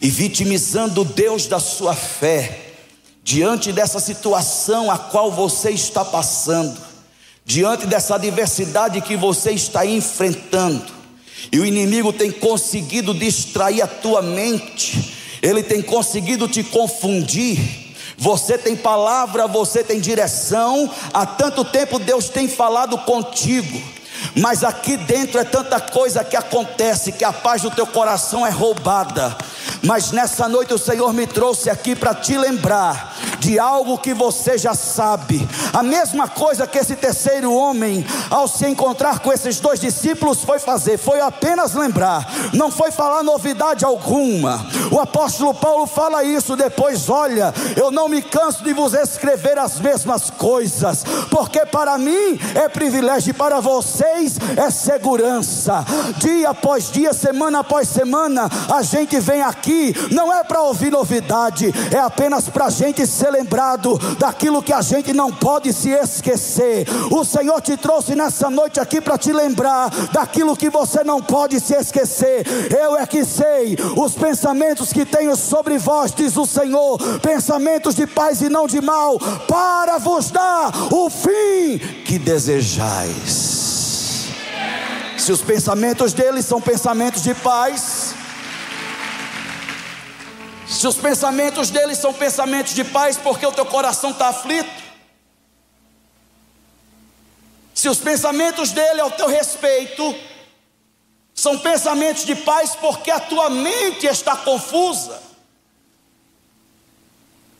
[0.00, 2.74] e vitimizando o Deus da sua fé,
[3.22, 6.78] diante dessa situação a qual você está passando,
[7.44, 10.92] diante dessa adversidade que você está enfrentando,
[11.50, 17.85] e o inimigo tem conseguido distrair a tua mente, ele tem conseguido te confundir,
[18.16, 20.90] você tem palavra, você tem direção.
[21.12, 23.96] Há tanto tempo Deus tem falado contigo.
[24.34, 28.50] Mas aqui dentro é tanta coisa que acontece que a paz do teu coração é
[28.50, 29.36] roubada.
[29.86, 34.58] Mas nessa noite o Senhor me trouxe aqui para te lembrar de algo que você
[34.58, 35.48] já sabe.
[35.72, 40.58] A mesma coisa que esse terceiro homem, ao se encontrar com esses dois discípulos, foi
[40.58, 44.66] fazer, foi apenas lembrar, não foi falar novidade alguma.
[44.90, 49.78] O apóstolo Paulo fala isso depois: olha, eu não me canso de vos escrever as
[49.78, 55.84] mesmas coisas, porque para mim é privilégio e para vocês é segurança.
[56.18, 59.75] Dia após dia, semana após semana, a gente vem aqui,
[60.10, 64.82] não é para ouvir novidade, é apenas para a gente ser lembrado daquilo que a
[64.82, 66.86] gente não pode se esquecer.
[67.10, 71.60] O Senhor te trouxe nessa noite aqui para te lembrar daquilo que você não pode
[71.60, 72.46] se esquecer.
[72.72, 78.06] Eu é que sei os pensamentos que tenho sobre vós, diz o Senhor, pensamentos de
[78.06, 83.66] paz e não de mal, para vos dar o fim que desejais.
[85.18, 87.95] Se os pensamentos dele são pensamentos de paz,
[90.68, 94.84] se os pensamentos dele são pensamentos de paz, porque o teu coração está aflito.
[97.74, 100.14] Se os pensamentos dele ao teu respeito
[101.34, 105.22] são pensamentos de paz, porque a tua mente está confusa.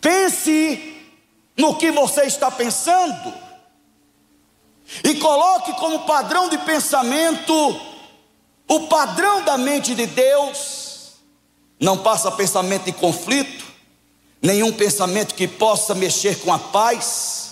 [0.01, 0.97] Pense
[1.57, 3.33] no que você está pensando
[5.05, 7.81] e coloque como padrão de pensamento
[8.69, 10.86] o padrão da mente de Deus
[11.79, 13.65] não passa pensamento de conflito,
[14.41, 17.47] nenhum pensamento que possa mexer com a paz.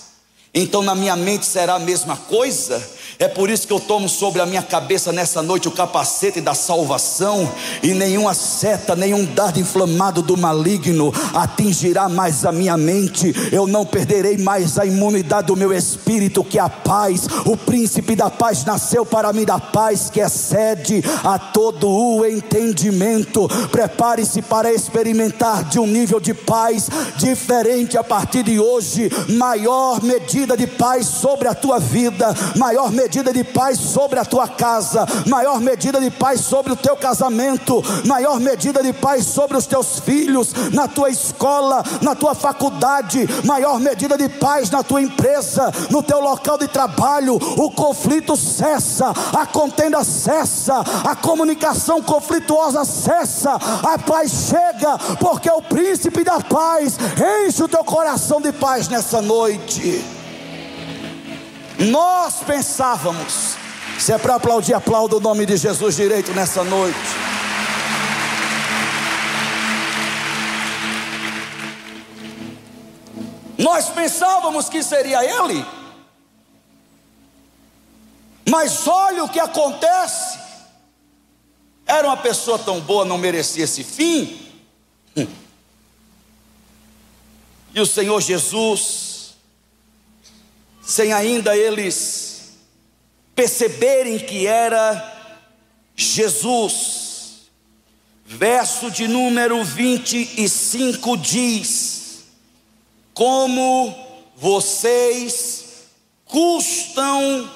[0.52, 2.78] Então, na minha mente será a mesma coisa,
[3.18, 6.54] é por isso que eu tomo sobre a minha cabeça nessa noite o capacete da
[6.54, 7.48] salvação,
[7.82, 13.34] e nenhuma seta, nenhum dardo inflamado do maligno atingirá mais a minha mente.
[13.52, 18.16] Eu não perderei mais a imunidade do meu espírito, que é a paz, o príncipe
[18.16, 23.48] da paz nasceu para me dar paz, que excede a todo o entendimento.
[23.70, 29.10] Prepare-se para experimentar de um nível de paz diferente a partir de hoje.
[29.28, 34.24] Maior medida de paz sobre a tua vida, maior medida medida de paz sobre a
[34.24, 39.58] tua casa, maior medida de paz sobre o teu casamento, maior medida de paz sobre
[39.58, 45.02] os teus filhos, na tua escola, na tua faculdade, maior medida de paz na tua
[45.02, 47.34] empresa, no teu local de trabalho.
[47.34, 55.60] O conflito cessa, a contenda cessa, a comunicação conflituosa cessa, a paz chega, porque o
[55.60, 56.96] príncipe da paz
[57.46, 60.13] enche o teu coração de paz nessa noite.
[61.78, 63.56] Nós pensávamos,
[63.98, 66.98] se é para aplaudir, aplauda o nome de Jesus direito nessa noite.
[73.58, 75.64] Nós pensávamos que seria Ele,
[78.48, 80.38] mas olha o que acontece.
[81.86, 84.40] Era uma pessoa tão boa, não merecia esse fim.
[87.74, 89.13] E o Senhor Jesus
[90.86, 92.52] sem ainda eles
[93.34, 95.12] perceberem que era
[95.96, 97.50] Jesus.
[98.26, 102.24] Verso de número 25 diz:
[103.12, 103.94] Como
[104.36, 105.64] vocês
[106.24, 107.50] custam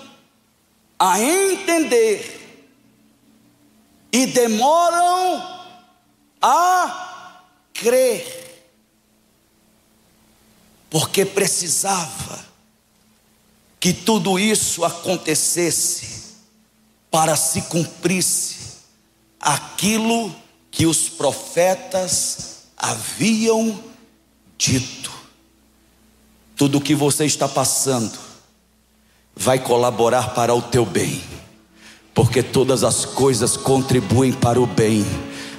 [0.98, 2.34] a entender
[4.12, 5.66] e demoram
[6.40, 8.66] a crer,
[10.90, 12.47] porque precisava
[13.80, 16.18] que tudo isso acontecesse
[17.10, 18.56] para se cumprisse
[19.40, 20.34] aquilo
[20.70, 23.82] que os profetas haviam
[24.56, 25.12] dito.
[26.56, 28.18] tudo o que você está passando
[29.34, 31.22] vai colaborar para o teu bem,
[32.12, 35.04] porque todas as coisas contribuem para o bem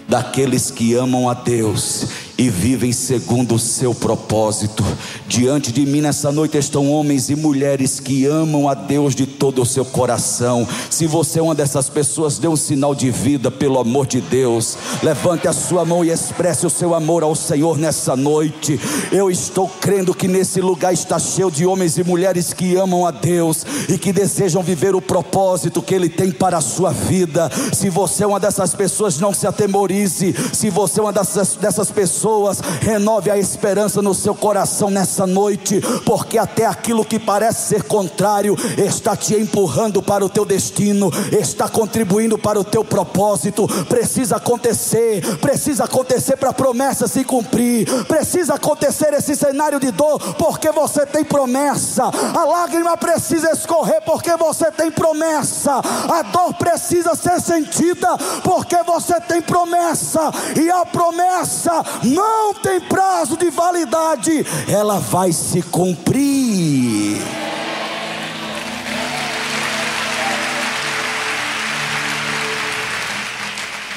[0.09, 4.81] daqueles que amam a Deus e vivem segundo o seu propósito.
[5.27, 9.61] Diante de mim nessa noite estão homens e mulheres que amam a Deus de todo
[9.61, 10.65] o seu coração.
[10.89, 14.77] Se você é uma dessas pessoas, dê um sinal de vida, pelo amor de Deus.
[15.03, 18.79] Levante a sua mão e expresse o seu amor ao Senhor nessa noite.
[19.11, 23.11] Eu estou crendo que nesse lugar está cheio de homens e mulheres que amam a
[23.11, 27.51] Deus e que desejam viver o propósito que Ele tem para a sua vida.
[27.73, 30.33] Se você é uma dessas pessoas, não se atemorize.
[30.53, 35.25] Se você é uma dessas, dessas pessoas, pessoas, renove a esperança no seu coração nessa
[35.25, 41.11] noite, porque até aquilo que parece ser contrário está te empurrando para o teu destino,
[41.31, 43.67] está contribuindo para o teu propósito.
[43.85, 50.19] Precisa acontecer, precisa acontecer para a promessa se cumprir, precisa acontecer esse cenário de dor,
[50.35, 52.03] porque você tem promessa.
[52.05, 55.81] A lágrima precisa escorrer, porque você tem promessa.
[56.09, 62.18] A dor precisa ser sentida, porque você tem promessa, e a promessa não
[62.61, 67.17] tem prazo de validade, ela vai se cumprir.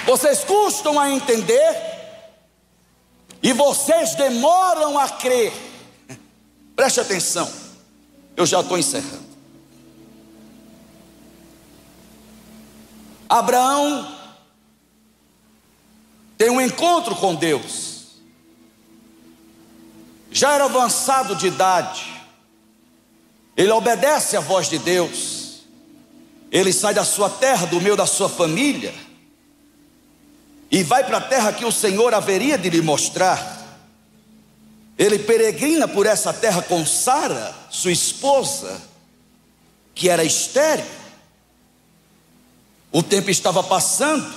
[0.05, 1.77] Vocês custam a entender
[3.43, 5.53] e vocês demoram a crer.
[6.77, 7.51] Preste atenção,
[8.37, 9.33] eu já estou encerrando.
[13.29, 14.15] Abraão
[16.37, 17.92] tem um encontro com Deus
[20.33, 22.05] já era avançado de idade,
[23.57, 25.63] ele obedece à voz de Deus,
[26.51, 28.95] ele sai da sua terra, do meio da sua família,
[30.71, 33.61] e vai para a terra que o Senhor haveria de lhe mostrar.
[34.97, 38.81] Ele peregrina por essa terra com Sara, sua esposa,
[39.95, 40.87] que era estéril.
[42.91, 44.33] O tempo estava passando.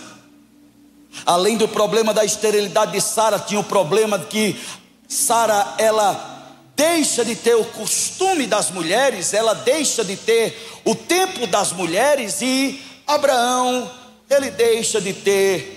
[1.25, 4.59] Além do problema da esterilidade de Sara, tinha o problema de que
[5.07, 6.35] Sara, ela
[6.75, 12.41] deixa de ter o costume das mulheres, ela deixa de ter o tempo das mulheres
[12.41, 13.89] e Abraão,
[14.29, 15.71] ele deixa de ter.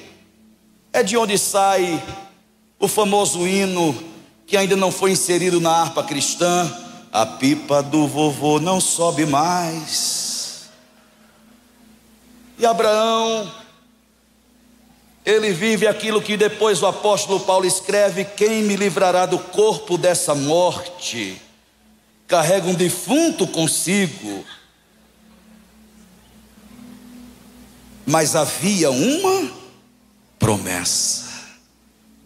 [0.93, 2.03] É de onde sai
[2.79, 3.95] o famoso hino
[4.47, 6.71] que ainda não foi inserido na harpa cristã.
[7.13, 10.69] A pipa do vovô não sobe mais.
[12.59, 13.51] E Abraão
[15.29, 20.35] ele vive aquilo que depois o apóstolo Paulo escreve: Quem me livrará do corpo dessa
[20.35, 21.39] morte?
[22.27, 24.43] Carrega um defunto consigo.
[28.07, 29.53] Mas havia uma
[30.39, 31.27] promessa.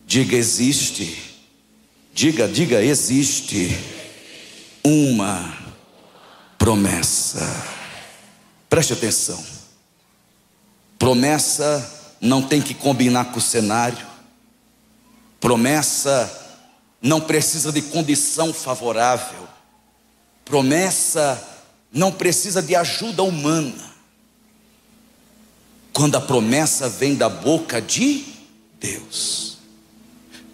[0.06, 1.20] Diga, existe.
[2.14, 3.76] Diga, diga, existe
[4.84, 5.58] uma
[6.56, 7.66] promessa.
[8.68, 9.44] Preste atenção.
[10.96, 14.06] Promessa não tem que combinar com o cenário.
[15.40, 16.30] Promessa
[17.02, 19.48] não precisa de condição favorável.
[20.44, 21.42] Promessa
[21.92, 23.92] não precisa de ajuda humana.
[25.92, 28.24] Quando a promessa vem da boca de
[28.78, 29.58] Deus.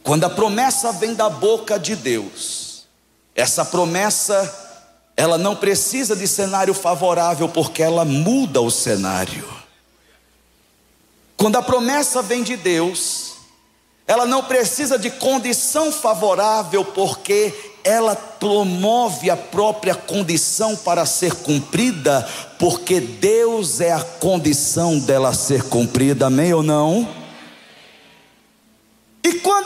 [0.02, 2.86] Quando a promessa vem da boca de Deus,
[3.34, 4.66] essa promessa
[5.14, 9.57] ela não precisa de cenário favorável porque ela muda o cenário.
[11.38, 13.34] Quando a promessa vem de Deus,
[14.08, 22.28] ela não precisa de condição favorável, porque ela promove a própria condição para ser cumprida,
[22.58, 27.08] porque Deus é a condição dela ser cumprida, amém ou não?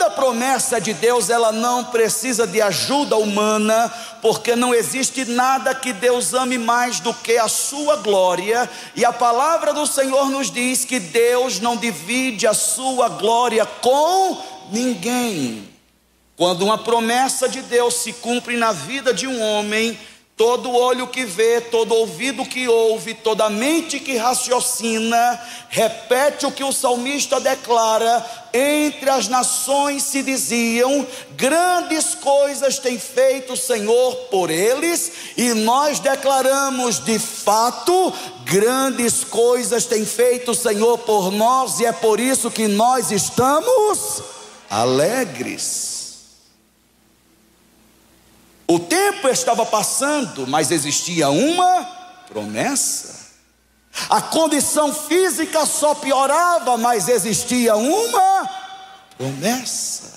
[0.03, 3.89] E quando a promessa de Deus, ela não precisa de ajuda humana,
[4.21, 9.13] porque não existe nada que Deus ame mais do que a sua glória, e a
[9.13, 14.37] palavra do Senhor nos diz que Deus não divide a sua glória com
[14.71, 15.69] ninguém.
[16.35, 19.97] Quando uma promessa de Deus se cumpre na vida de um homem,
[20.35, 26.63] Todo olho que vê, todo ouvido que ouve, toda mente que raciocina, repete o que
[26.63, 31.05] o salmista declara: entre as nações se diziam,
[31.35, 38.11] grandes coisas tem feito o Senhor por eles, e nós declaramos de fato,
[38.43, 44.23] grandes coisas tem feito o Senhor por nós, e é por isso que nós estamos
[44.67, 45.92] alegres.
[48.73, 51.83] O tempo estava passando, mas existia uma
[52.27, 53.33] promessa.
[54.09, 58.49] A condição física só piorava, mas existia uma
[59.17, 60.13] promessa.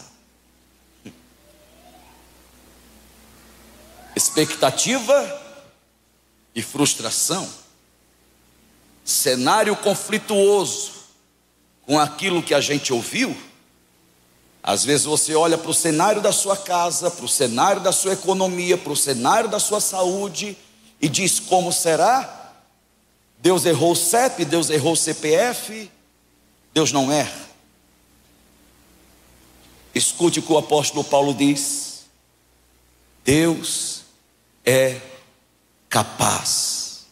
[4.16, 5.42] expectativa
[6.54, 7.46] e frustração,
[9.04, 10.92] cenário conflituoso
[11.82, 13.36] com aquilo que a gente ouviu.
[14.66, 18.14] Às vezes você olha para o cenário da sua casa, para o cenário da sua
[18.14, 20.58] economia, para o cenário da sua saúde
[21.00, 22.52] e diz: como será?
[23.38, 25.88] Deus errou o CEP, Deus errou o CPF,
[26.74, 27.46] Deus não erra.
[29.94, 32.06] Escute o que o apóstolo Paulo diz:
[33.24, 34.02] Deus
[34.64, 35.00] é
[35.88, 37.06] capaz,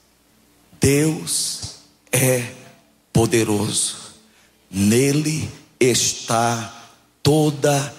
[0.81, 1.77] Deus
[2.11, 2.53] é
[3.13, 3.97] poderoso,
[4.69, 5.49] nele
[5.79, 6.84] está
[7.25, 7.93] toda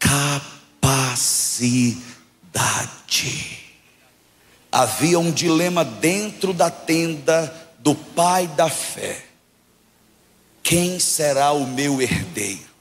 [0.00, 2.02] capacidade.
[4.72, 9.24] Havia um dilema dentro da tenda do pai da fé:
[10.62, 12.72] quem será o meu herdeiro?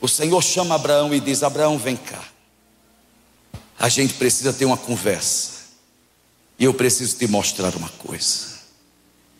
[0.00, 2.22] O Senhor chama Abraão e diz: Abraão, vem cá.
[3.78, 5.54] A gente precisa ter uma conversa.
[6.58, 8.54] E eu preciso te mostrar uma coisa.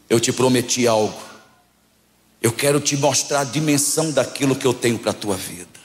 [0.09, 1.34] Eu te prometi algo.
[2.45, 5.81] Eu quero te mostrar a dimensão daquilo que eu tenho para a tua vida.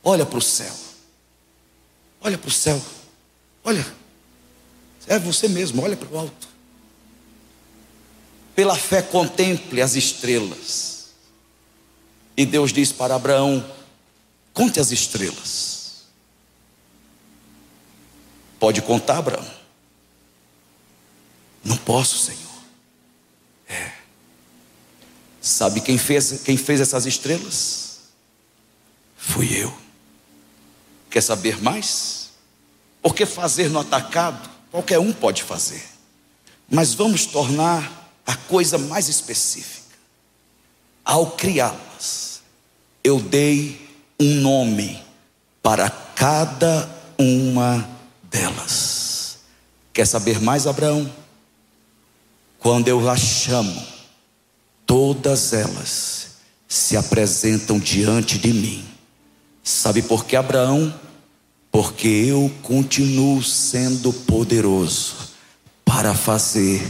[0.00, 0.72] Olha para o céu.
[2.20, 2.80] Olha para o céu.
[3.64, 3.84] Olha.
[5.08, 6.46] É você mesmo, olha para o alto.
[8.54, 11.08] Pela fé contemple as estrelas.
[12.36, 13.68] E Deus diz para Abraão:
[14.52, 16.04] Conte as estrelas.
[18.60, 19.50] Pode contar, Abraão?
[21.64, 22.62] Não posso, Senhor.
[23.68, 24.03] É.
[25.44, 27.98] Sabe quem fez, quem fez essas estrelas?
[29.14, 29.76] Fui eu.
[31.10, 32.30] Quer saber mais?
[33.02, 35.84] Porque fazer no atacado, qualquer um pode fazer.
[36.66, 39.98] Mas vamos tornar a coisa mais específica.
[41.04, 42.40] Ao criá-las,
[43.04, 43.86] eu dei
[44.18, 44.98] um nome
[45.62, 46.88] para cada
[47.18, 47.86] uma
[48.22, 49.40] delas.
[49.92, 51.14] Quer saber mais, Abraão?
[52.58, 53.93] Quando eu as chamo,
[54.86, 56.28] todas elas
[56.68, 58.84] se apresentam diante de mim.
[59.62, 60.94] Sabe por que, Abraão?
[61.70, 65.14] Porque eu continuo sendo poderoso
[65.84, 66.82] para fazer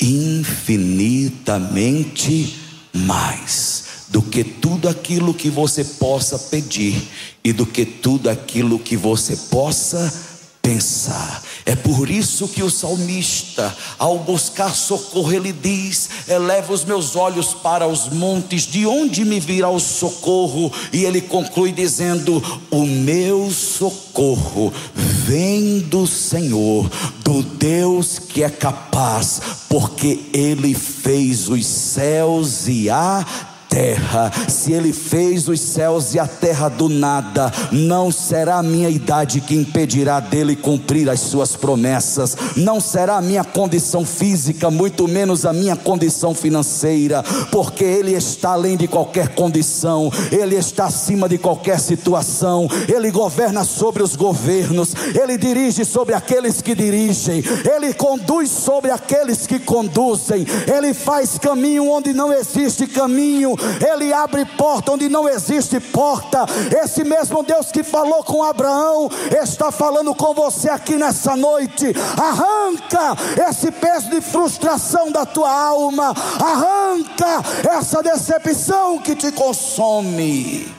[0.00, 2.56] infinitamente
[2.92, 7.00] mais do que tudo aquilo que você possa pedir
[7.44, 10.29] e do que tudo aquilo que você possa
[10.62, 11.42] pensar.
[11.64, 17.54] É por isso que o salmista, ao buscar socorro, ele diz: Eleva os meus olhos
[17.54, 20.72] para os montes, de onde me virá o socorro?
[20.92, 26.90] E ele conclui dizendo: O meu socorro vem do Senhor,
[27.22, 34.30] do Deus que é capaz, porque ele fez os céus e a terra.
[34.48, 39.40] Se ele fez os céus e a terra do nada, não será a minha idade
[39.40, 42.36] que impedirá dele cumprir as suas promessas.
[42.56, 48.50] Não será a minha condição física, muito menos a minha condição financeira, porque ele está
[48.50, 52.68] além de qualquer condição, ele está acima de qualquer situação.
[52.92, 59.46] Ele governa sobre os governos, ele dirige sobre aqueles que dirigem, ele conduz sobre aqueles
[59.46, 60.44] que conduzem.
[60.66, 63.59] Ele faz caminho onde não existe caminho
[63.92, 66.44] ele abre porta onde não existe porta.
[66.82, 69.08] Esse mesmo Deus que falou com Abraão
[69.42, 71.86] está falando com você aqui nessa noite.
[72.16, 73.16] Arranca
[73.48, 77.42] esse peso de frustração da tua alma, arranca
[77.76, 80.74] essa decepção que te consome.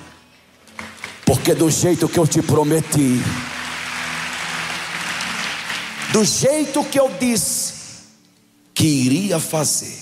[1.25, 3.21] Porque do jeito que eu te prometi,
[6.11, 7.73] do jeito que eu disse
[8.73, 9.97] que iria fazer,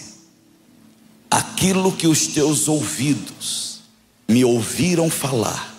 [1.30, 3.80] aquilo que os teus ouvidos
[4.28, 5.76] me ouviram falar,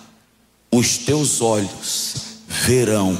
[0.71, 2.15] os teus olhos
[2.47, 3.17] verão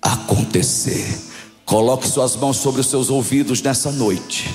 [0.00, 1.18] acontecer.
[1.64, 4.54] Coloque suas mãos sobre os seus ouvidos nessa noite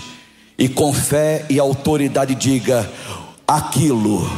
[0.58, 2.90] e com fé e autoridade diga
[3.48, 4.30] aquilo.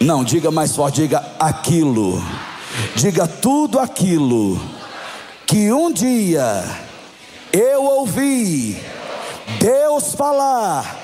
[0.00, 2.20] Não, diga mais forte, diga aquilo.
[2.96, 4.60] Diga tudo aquilo
[5.46, 6.64] que um dia
[7.52, 8.80] eu ouvi
[9.60, 11.01] Deus falar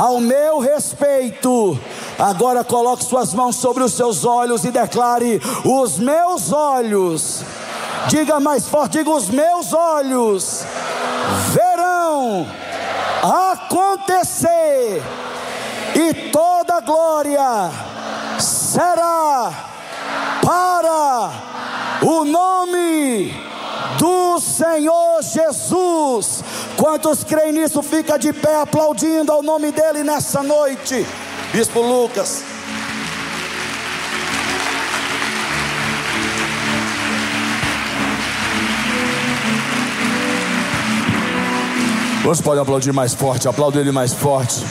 [0.00, 1.78] ao meu respeito.
[2.18, 7.44] Agora coloque suas mãos sobre os seus olhos e declare: Os meus olhos,
[8.08, 10.64] diga mais forte, diga: Os meus olhos
[11.52, 12.46] verão
[13.52, 15.02] acontecer,
[15.94, 17.70] e toda glória
[18.38, 19.52] será
[20.42, 21.30] para
[22.06, 23.49] o nome
[24.00, 26.42] do Senhor Jesus.
[26.74, 31.06] Quantos creem nisso, fica de pé aplaudindo ao nome dele nessa noite.
[31.52, 32.42] Bispo Lucas.
[42.22, 44.64] Você pode aplaudir mais forte, aplaude ele mais forte.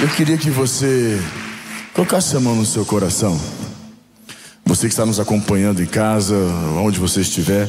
[0.00, 1.20] Eu queria que você
[1.92, 3.38] colocasse a mão no seu coração.
[4.70, 6.36] Você que está nos acompanhando em casa,
[6.80, 7.68] onde você estiver,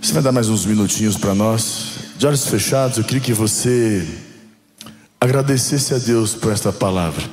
[0.00, 1.94] você vai dar mais uns minutinhos para nós.
[2.16, 4.06] De olhos fechados, eu queria que você
[5.20, 7.24] agradecesse a Deus por esta palavra.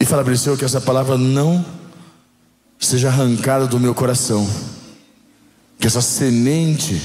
[0.00, 1.64] E falar para Senhor, que essa palavra não
[2.80, 4.44] seja arrancada do meu coração.
[5.78, 7.00] Que essa semente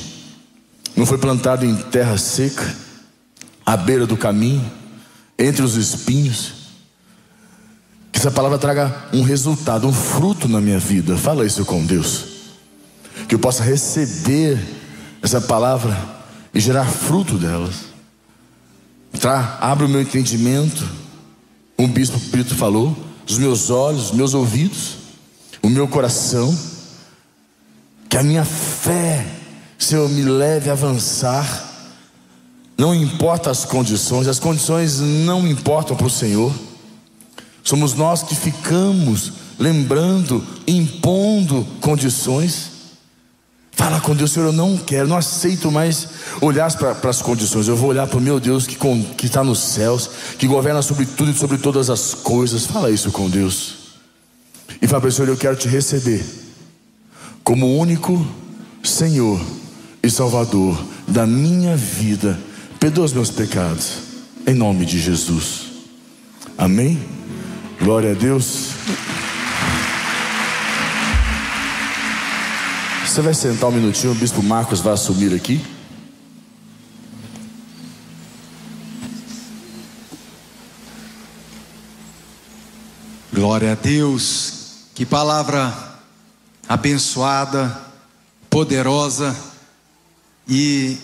[0.96, 2.76] não foi plantada em terra seca,
[3.64, 4.66] à beira do caminho,
[5.38, 6.59] entre os espinhos.
[8.20, 11.16] Que essa palavra traga um resultado, um fruto na minha vida.
[11.16, 12.26] Fala isso com Deus.
[13.30, 14.60] Que eu possa receber
[15.22, 15.98] essa palavra
[16.54, 17.76] e gerar fruto delas.
[19.22, 19.58] Tá?
[19.62, 20.86] Abre o meu entendimento.
[21.78, 22.94] Um bispo Brito falou,
[23.26, 24.98] os meus olhos, os meus ouvidos,
[25.64, 26.54] o meu coração.
[28.10, 29.26] Que a minha fé,
[29.78, 31.88] Senhor, me leve a avançar.
[32.78, 36.54] Não importa as condições, as condições não importam para o Senhor.
[37.64, 42.72] Somos nós que ficamos lembrando, impondo condições.
[43.72, 46.08] Fala com Deus, Senhor, eu não quero, não aceito mais
[46.42, 47.68] olhar para as condições.
[47.68, 48.78] Eu vou olhar para o meu Deus que,
[49.26, 52.66] está nos céus, que governa sobre tudo e sobre todas as coisas.
[52.66, 53.76] Fala isso com Deus.
[54.82, 56.26] E fala para o Senhor, eu quero te receber
[57.44, 58.26] como único
[58.84, 59.40] Senhor
[60.02, 62.40] e Salvador da minha vida.
[62.80, 64.00] Perdoa os meus pecados,
[64.48, 65.64] em nome de Jesus.
[66.58, 67.19] Amém?
[67.82, 68.72] Glória a Deus.
[73.06, 75.66] Você vai sentar um minutinho, o bispo Marcos vai assumir aqui.
[83.34, 85.74] Glória a Deus, que palavra
[86.68, 87.80] abençoada,
[88.50, 89.36] poderosa
[90.46, 90.98] e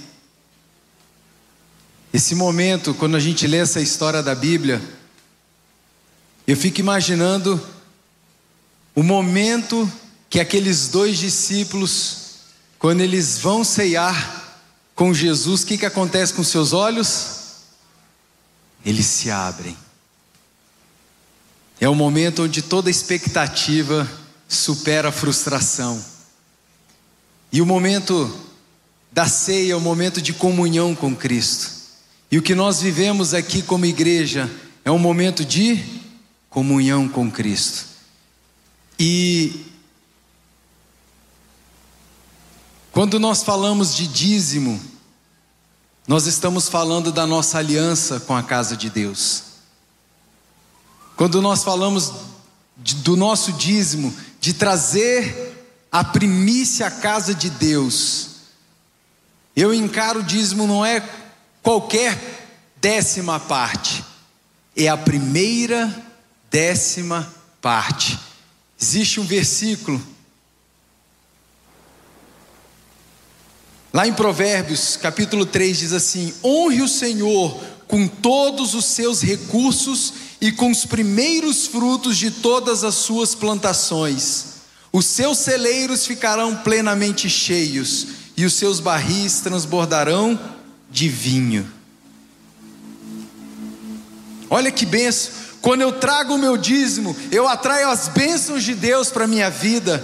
[2.15, 4.81] esse momento, quando a gente lê essa história da Bíblia,
[6.47, 7.61] eu fico imaginando
[8.93, 9.91] o momento
[10.29, 12.17] que aqueles dois discípulos,
[12.77, 14.43] quando eles vão ceiar
[14.93, 17.41] com Jesus, o que, que acontece com seus olhos?
[18.85, 19.75] Eles se abrem.
[21.79, 24.09] É o momento onde toda expectativa
[24.47, 26.03] supera a frustração.
[27.51, 28.33] E o momento
[29.11, 31.71] da ceia é o momento de comunhão com Cristo.
[32.31, 34.49] E o que nós vivemos aqui como igreja
[34.83, 36.04] é um momento de
[36.55, 37.85] comunhão com Cristo.
[38.97, 39.65] E
[42.95, 44.79] Quando nós falamos de dízimo,
[46.07, 49.43] nós estamos falando da nossa aliança com a casa de Deus.
[51.17, 52.13] Quando nós falamos
[52.77, 58.29] de, do nosso dízimo, de trazer a primícia à casa de Deus,
[59.57, 61.05] eu encaro o dízimo não é
[61.61, 62.47] qualquer
[62.77, 64.05] décima parte,
[64.73, 65.93] é a primeira
[66.49, 68.17] décima parte.
[68.79, 70.01] Existe um versículo
[73.95, 80.11] Lá em Provérbios, capítulo 3, diz assim: Honre o Senhor com todos os seus recursos
[80.41, 84.47] e com os primeiros frutos de todas as suas plantações.
[84.91, 90.37] Os seus celeiros ficarão plenamente cheios e os seus barris transbordarão
[90.91, 91.65] de vinho.
[94.49, 95.44] Olha que benção!
[95.65, 99.49] Quando eu trago o meu dízimo, eu atraio as bênçãos de Deus para a minha
[99.49, 99.99] vida.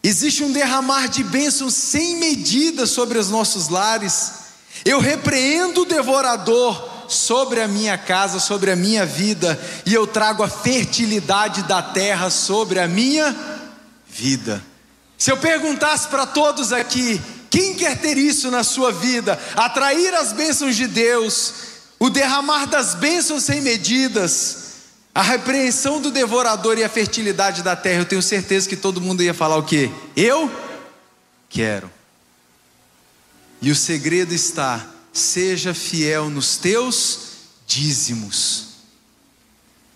[0.00, 4.30] Existe um derramar de bênçãos sem medida sobre os nossos lares.
[4.84, 10.44] Eu repreendo o devorador sobre a minha casa, sobre a minha vida, e eu trago
[10.44, 13.34] a fertilidade da terra sobre a minha
[14.08, 14.62] vida.
[15.18, 19.36] Se eu perguntasse para todos aqui, quem quer ter isso na sua vida?
[19.56, 24.66] Atrair as bênçãos de Deus, o derramar das bênçãos sem medidas,
[25.14, 29.22] a repreensão do devorador e a fertilidade da terra, eu tenho certeza que todo mundo
[29.22, 29.90] ia falar o quê?
[30.14, 30.50] Eu
[31.48, 31.90] quero.
[33.62, 37.18] E o segredo está: seja fiel nos teus
[37.66, 38.66] dízimos.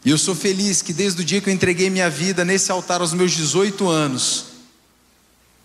[0.02, 3.02] E eu sou feliz que desde o dia que eu entreguei minha vida nesse altar
[3.02, 4.46] aos meus 18 anos,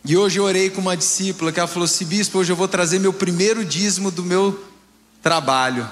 [0.04, 2.68] e hoje eu orei com uma discípula que ela falou assim: Bispo, hoje eu vou
[2.68, 4.62] trazer meu primeiro dízimo do meu
[5.24, 5.88] trabalho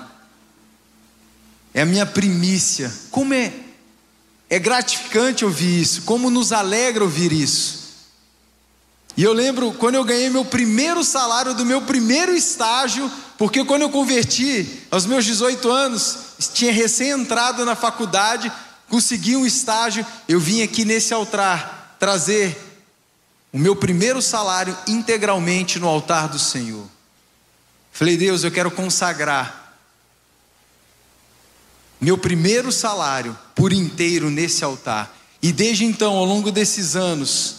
[1.74, 2.93] é a minha primícia.
[3.09, 3.51] Como é,
[4.49, 7.84] é gratificante ouvir isso, como nos alegra ouvir isso.
[9.15, 13.84] E eu lembro quando eu ganhei meu primeiro salário do meu primeiro estágio, porque quando
[13.84, 16.17] eu converti aos meus 18 anos,
[16.53, 18.51] tinha recém entrado na faculdade,
[18.89, 22.57] consegui um estágio, eu vim aqui nesse altar trazer
[23.51, 26.86] o meu primeiro salário integralmente no altar do Senhor.
[27.91, 29.62] Falei, Deus, eu quero consagrar
[32.04, 35.18] meu primeiro salário por inteiro nesse altar.
[35.41, 37.56] E desde então, ao longo desses anos,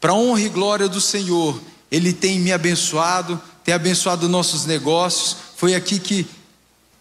[0.00, 1.60] para honra e glória do Senhor,
[1.90, 5.36] Ele tem me abençoado, tem abençoado nossos negócios.
[5.56, 6.26] Foi aqui que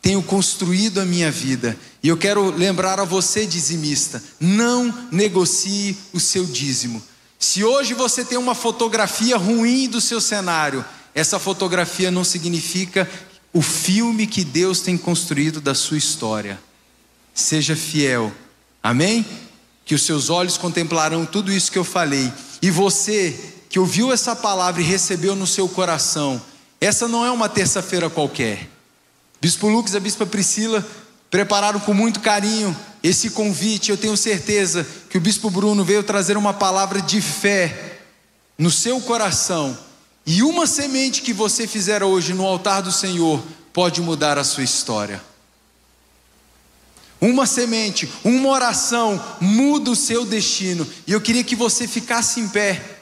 [0.02, 1.76] tenho construído a minha vida.
[2.04, 7.02] E eu quero lembrar a você, dizimista: não negocie o seu dízimo.
[7.40, 13.10] Se hoje você tem uma fotografia ruim do seu cenário, essa fotografia não significa
[13.52, 16.67] o filme que Deus tem construído da sua história.
[17.38, 18.34] Seja fiel,
[18.82, 19.24] amém?
[19.86, 22.34] Que os seus olhos contemplarão tudo isso que eu falei.
[22.64, 26.42] E você que ouviu essa palavra e recebeu no seu coração,
[26.82, 28.68] essa não é uma terça-feira qualquer.
[29.40, 30.84] Bispo Lucas e a Bispa Priscila
[31.30, 33.92] prepararam com muito carinho esse convite.
[33.92, 38.00] Eu tenho certeza que o Bispo Bruno veio trazer uma palavra de fé
[38.58, 39.78] no seu coração.
[40.26, 44.64] E uma semente que você fizer hoje no altar do Senhor pode mudar a sua
[44.64, 45.22] história.
[47.20, 50.88] Uma semente, uma oração muda o seu destino.
[51.06, 52.98] E eu queria que você ficasse em pé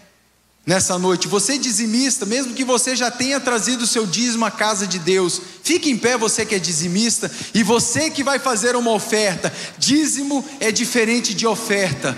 [0.66, 1.28] nessa noite.
[1.28, 5.42] Você dizimista, mesmo que você já tenha trazido o seu dízimo à casa de Deus,
[5.64, 9.54] fique em pé você que é dizimista e você que vai fazer uma oferta.
[9.78, 12.18] Dízimo é diferente de oferta.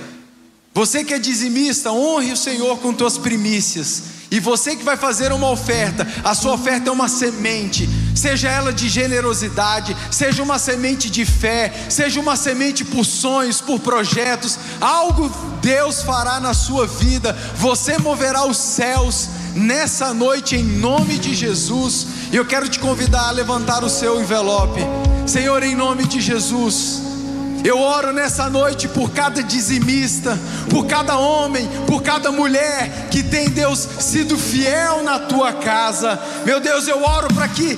[0.74, 4.17] Você que é dizimista, honre o Senhor com tuas primícias.
[4.30, 8.74] E você que vai fazer uma oferta, a sua oferta é uma semente, seja ela
[8.74, 15.32] de generosidade, seja uma semente de fé, seja uma semente por sonhos, por projetos, algo
[15.62, 22.08] Deus fará na sua vida, você moverá os céus nessa noite em nome de Jesus.
[22.32, 24.82] E eu quero te convidar a levantar o seu envelope,
[25.26, 27.17] Senhor, em nome de Jesus.
[27.64, 30.38] Eu oro nessa noite por cada dizimista,
[30.70, 36.20] por cada homem, por cada mulher que tem, Deus, sido fiel na tua casa.
[36.46, 37.78] Meu Deus, eu oro para que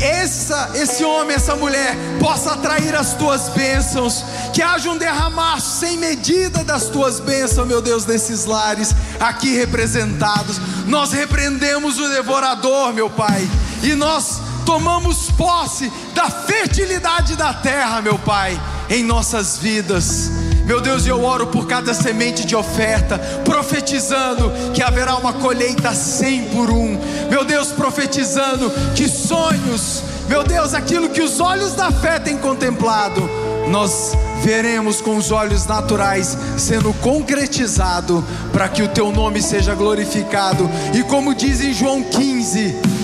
[0.00, 5.96] essa, esse homem, essa mulher possa atrair as tuas bênçãos, que haja um derramar sem
[5.96, 10.60] medida das tuas bênçãos, meu Deus, nesses lares aqui representados.
[10.86, 13.48] Nós repreendemos o devorador, meu Pai,
[13.82, 18.60] e nós tomamos posse da fertilidade da terra, meu Pai
[18.90, 20.30] em nossas vidas.
[20.66, 26.44] Meu Deus, eu oro por cada semente de oferta, profetizando que haverá uma colheita cem
[26.50, 26.98] por um.
[27.30, 33.26] Meu Deus, profetizando que sonhos, meu Deus, aquilo que os olhos da fé têm contemplado,
[33.68, 34.12] nós
[34.42, 40.68] veremos com os olhos naturais sendo concretizado, para que o teu nome seja glorificado.
[40.94, 42.97] E como diz em João 15,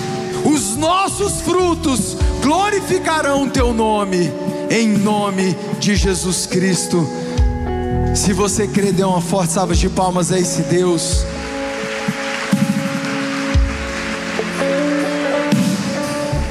[0.75, 4.31] os nossos frutos glorificarão teu nome
[4.69, 7.07] em nome de Jesus Cristo.
[8.13, 11.23] Se você crê, dê uma forte salva de palmas a esse Deus.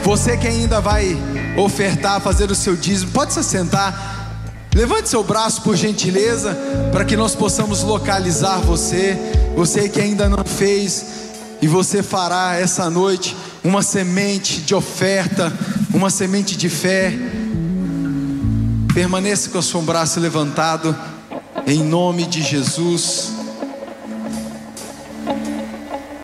[0.03, 1.17] Você que ainda vai
[1.59, 4.41] ofertar, fazer o seu dízimo, pode se sentar.
[4.75, 6.57] Levante seu braço por gentileza,
[6.93, 9.19] para que nós possamos localizar você.
[9.55, 11.05] Você que ainda não fez,
[11.61, 15.51] e você fará essa noite uma semente de oferta,
[15.93, 17.13] uma semente de fé.
[18.93, 20.95] Permaneça com o seu braço levantado,
[21.67, 23.44] em nome de Jesus.